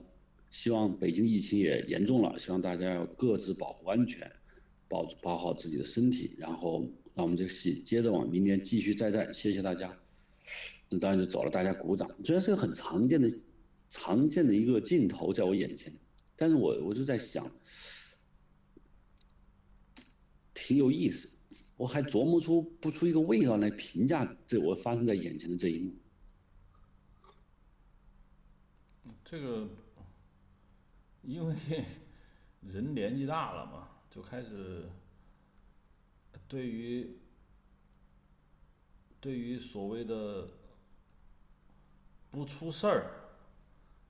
[0.51, 4.29] 希望北京疫情也严重了，希望大家要各自保护安全，
[4.89, 6.35] 保保好自己的身体。
[6.39, 9.33] 然后让我们这个戏接着往明年继续再战。
[9.33, 9.97] 谢谢大家。
[10.89, 12.11] 那当然就走了，大家鼓掌。
[12.25, 13.31] 虽然是个很常见的、
[13.89, 15.93] 常见的一个镜头在我眼前，
[16.35, 17.49] 但是我我就在想，
[20.69, 21.27] 挺有意思。
[21.79, 25.95] 我还琢磨出不出一个味道来评价这我发生在眼前的这一幕。
[29.25, 29.66] 这个，
[31.23, 31.57] 因为
[32.61, 34.87] 人年纪大了嘛，就开始
[36.47, 37.16] 对于
[39.19, 40.47] 对于所谓的
[42.31, 43.31] 不出事儿、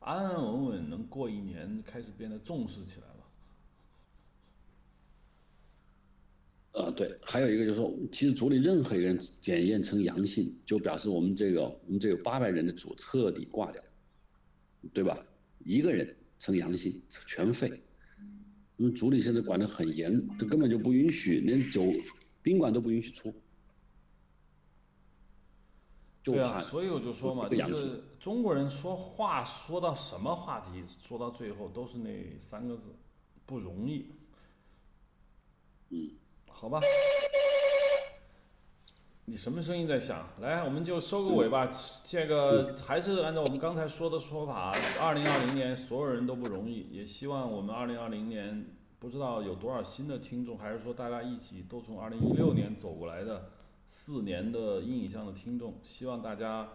[0.01, 3.18] 安安稳稳能过一年，开始变得重视起来了。
[6.73, 13.83] 呃，对，还有一个就是说，其实组里任何一个人检验呈阳性，就表示我们这个我们这个八百人的组彻底挂掉，
[14.93, 15.19] 对吧？
[15.65, 17.83] 一个人呈阳性全废。
[18.77, 21.93] 我们组里现在管得很严，这根本就不允许，连酒
[22.43, 23.35] 宾馆都不允许出。
[26.23, 32.95] 就对啊，所以我就说嘛，就是中国人说话说到什么话题，说到最后都是那三个字，
[33.47, 34.07] 不容易。
[35.89, 36.11] 嗯，
[36.61, 36.81] 好吧。
[39.27, 40.27] 你什么声音在响？
[40.41, 41.71] 来，我们就收个尾吧。
[42.05, 48.67] 这个还是按照我们刚才说的说法，二零二零年所有人都不容易，也希望我们二零二零年
[48.99, 53.51] 不知道有多少新的听众，还是说大家一起都从二零一六年走过来的
[53.87, 56.69] 四年的阴影上的听众，希望大家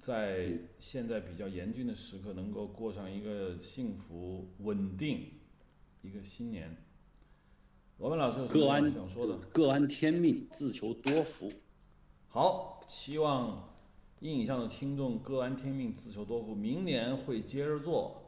[0.00, 5.32] 在现在比较严峻的时刻，能够过上一个幸福稳定
[6.00, 6.76] 一个新年。
[7.98, 9.36] 罗文老师有什么各安想说的？
[9.52, 11.52] 各安天命，自求多福。
[12.28, 13.68] 好，希望
[14.18, 16.54] 阴影上的听众各安天命，自求多福。
[16.54, 18.20] 明年会接着做。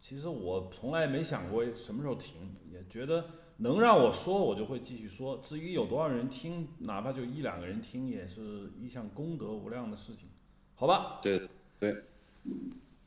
[0.00, 3.26] 其实我从来没想过什么时候停，也觉得
[3.58, 5.38] 能让我说，我就会继续说。
[5.42, 10.28] 至于有多少人听，哪怕就一两个人听，也是一项功德无量的事情，
[10.74, 11.20] 好吧？
[11.22, 11.48] 对
[11.78, 11.94] 对，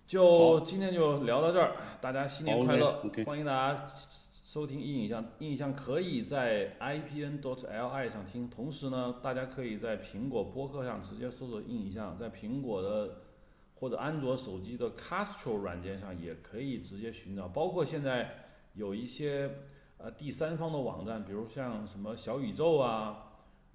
[0.07, 3.87] 就今天就聊到这儿，大家新年快乐欢迎大家
[4.55, 13.17] 收听阴影像，阴影像可以在 i p n dot l i 上听，同时呢，大家可以在苹果播客上直接搜索阴影像，在苹果的
[13.73, 18.33] 或者安卓手机的 Castro 软件上也可以直接寻找，包括现在
[18.75, 19.53] 有一些
[19.97, 23.25] 呃第三方的网站，比如像什么小宇宙啊，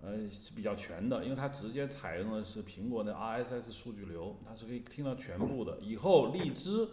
[0.01, 5.79] 呃是比较全的，因为它直接采用的是苹果的 RSS 数据流，它是可以听到全部的。
[5.83, 6.89] 以后荔枝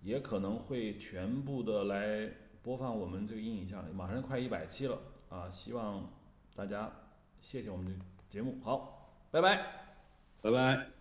[0.00, 2.30] 也可能会全部的来
[2.66, 4.98] 播放我们这个阴影像，马上快一百期了
[5.30, 5.48] 啊！
[5.52, 6.02] 希望
[6.56, 6.90] 大家
[7.40, 7.92] 谢谢我们的
[8.28, 9.64] 节目，好，拜拜。
[10.42, 10.95] 拜拜。